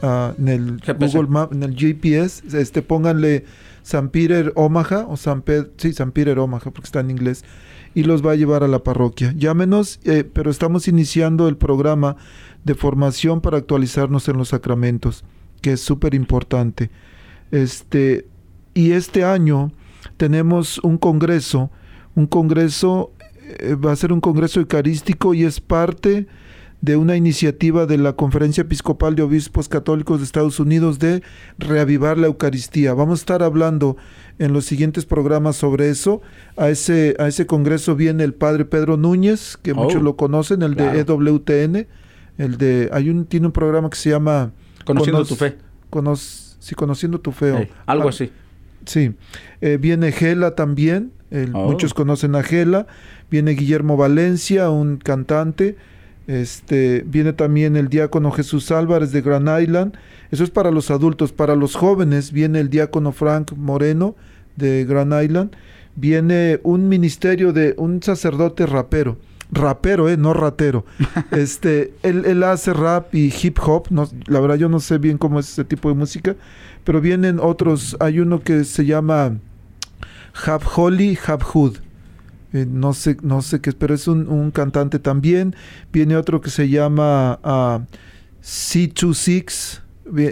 [0.00, 3.44] ah, en el Google Map, en el GPS, este, pónganle
[3.86, 7.44] San Peter Omaha, o San Pedro, sí, San Omaha, porque está en inglés
[7.94, 9.32] y los va a llevar a la parroquia.
[9.36, 12.16] Llámenos, eh, pero estamos iniciando el programa
[12.64, 15.22] de formación para actualizarnos en los sacramentos,
[15.62, 16.90] que es súper importante.
[17.52, 18.26] Este,
[18.74, 19.70] y este año
[20.16, 21.70] tenemos un congreso,
[22.16, 23.12] un congreso,
[23.60, 26.26] eh, va a ser un congreso eucarístico y es parte
[26.80, 31.22] de una iniciativa de la Conferencia Episcopal de Obispos Católicos de Estados Unidos de
[31.58, 32.94] reavivar la Eucaristía.
[32.94, 33.96] Vamos a estar hablando
[34.38, 36.20] en los siguientes programas sobre eso.
[36.56, 40.62] A ese, a ese congreso viene el padre Pedro Núñez, que muchos oh, lo conocen,
[40.62, 41.86] el de EWTN.
[42.38, 44.52] El de, hay un, tiene un programa que se llama
[44.84, 45.56] Conociendo tu fe.
[46.60, 47.70] sí, Conociendo tu fe.
[47.86, 48.30] algo así.
[48.84, 49.14] Sí.
[49.60, 51.12] Eh, viene Gela también.
[51.54, 51.70] Oh.
[51.70, 52.86] Muchos conocen a Gela.
[53.30, 55.76] Viene Guillermo Valencia, un cantante.
[56.26, 59.96] Este, viene también el diácono Jesús Álvarez de Grand Island.
[60.30, 61.32] Eso es para los adultos.
[61.32, 64.16] Para los jóvenes viene el diácono Frank Moreno
[64.56, 65.54] de Grand Island.
[65.94, 69.18] Viene un ministerio de un sacerdote rapero.
[69.52, 70.84] Rapero, eh, no ratero.
[71.30, 73.86] este, él, hace rap y hip hop.
[73.90, 76.34] No, la verdad yo no sé bien cómo es ese tipo de música.
[76.82, 77.96] Pero vienen otros.
[78.00, 79.38] Hay uno que se llama
[80.44, 81.85] Hab Holly, Hab Hood
[82.52, 85.54] eh, no sé, no sé qué, pero es un, cantante también.
[85.92, 87.84] Viene otro que se llama uh,
[88.42, 89.82] C26.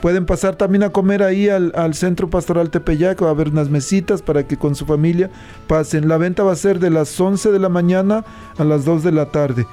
[0.00, 4.22] Pueden pasar también a comer ahí al, Centro Pastoral Tepeyac, va a haber unas mesitas
[4.22, 5.30] para que con su familia
[5.66, 6.08] pasen.
[6.08, 8.24] La venta va a ser de las 11 de la mañana
[8.56, 9.66] a las 2 de la tarde.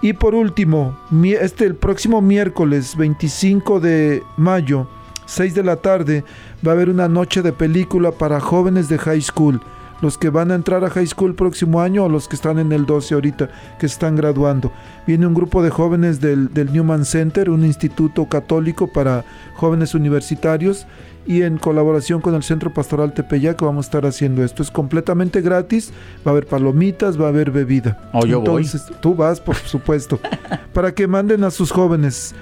[0.00, 4.86] Y por último, este el próximo miércoles 25 de mayo,
[5.26, 6.24] 6 de la tarde,
[6.66, 9.60] va a haber una noche de película para jóvenes de high school
[10.00, 12.72] los que van a entrar a high school próximo año o los que están en
[12.72, 14.72] el 12 ahorita, que están graduando.
[15.06, 19.24] Viene un grupo de jóvenes del, Newman Center, un instituto católico para
[19.54, 20.86] jóvenes universitarios,
[21.28, 24.62] y en colaboración con el Centro Pastoral Tepeyac vamos a estar haciendo esto.
[24.62, 25.92] Es completamente gratis,
[26.24, 28.10] va a haber palomitas, va a haber bebida.
[28.12, 30.20] Oh, yo Entonces, tú vas, por supuesto,
[30.72, 32.34] para que manden a sus jóvenes.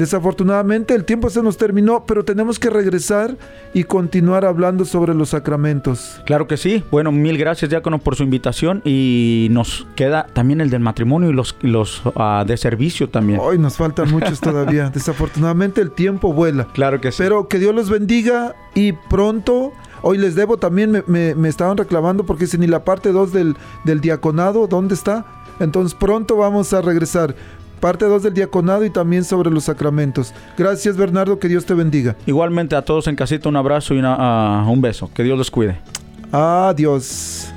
[0.00, 3.36] Desafortunadamente el tiempo se nos terminó, pero tenemos que regresar
[3.74, 6.22] y continuar hablando sobre los sacramentos.
[6.24, 6.82] Claro que sí.
[6.90, 8.80] Bueno, mil gracias, Diácono, por su invitación.
[8.86, 13.40] Y nos queda también el del matrimonio y los, los ah, de servicio también.
[13.42, 14.88] Hoy nos faltan muchos todavía.
[14.88, 16.66] Desafortunadamente el tiempo vuela.
[16.72, 17.18] Claro que sí.
[17.18, 19.74] Pero que Dios los bendiga y pronto.
[20.00, 24.00] Hoy les debo también, me, estaban reclamando porque si ni la parte 2 del, del
[24.00, 25.26] diaconado, ¿dónde está?
[25.60, 27.34] Entonces pronto vamos a regresar
[27.80, 30.32] parte 2 del diaconado y también sobre los sacramentos.
[30.56, 32.16] Gracias Bernardo, que Dios te bendiga.
[32.26, 35.10] Igualmente a todos en casita un abrazo y ah, un beso.
[35.12, 35.78] Que Dios los cuide.
[36.32, 37.52] Adiós.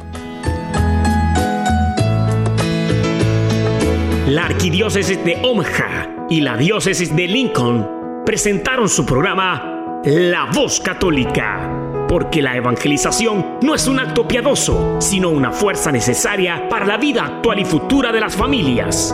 [4.28, 12.06] La arquidiócesis de Omaha y la diócesis de Lincoln presentaron su programa La Voz Católica,
[12.08, 17.26] porque la evangelización no es un acto piadoso, sino una fuerza necesaria para la vida
[17.26, 19.14] actual y futura de las familias.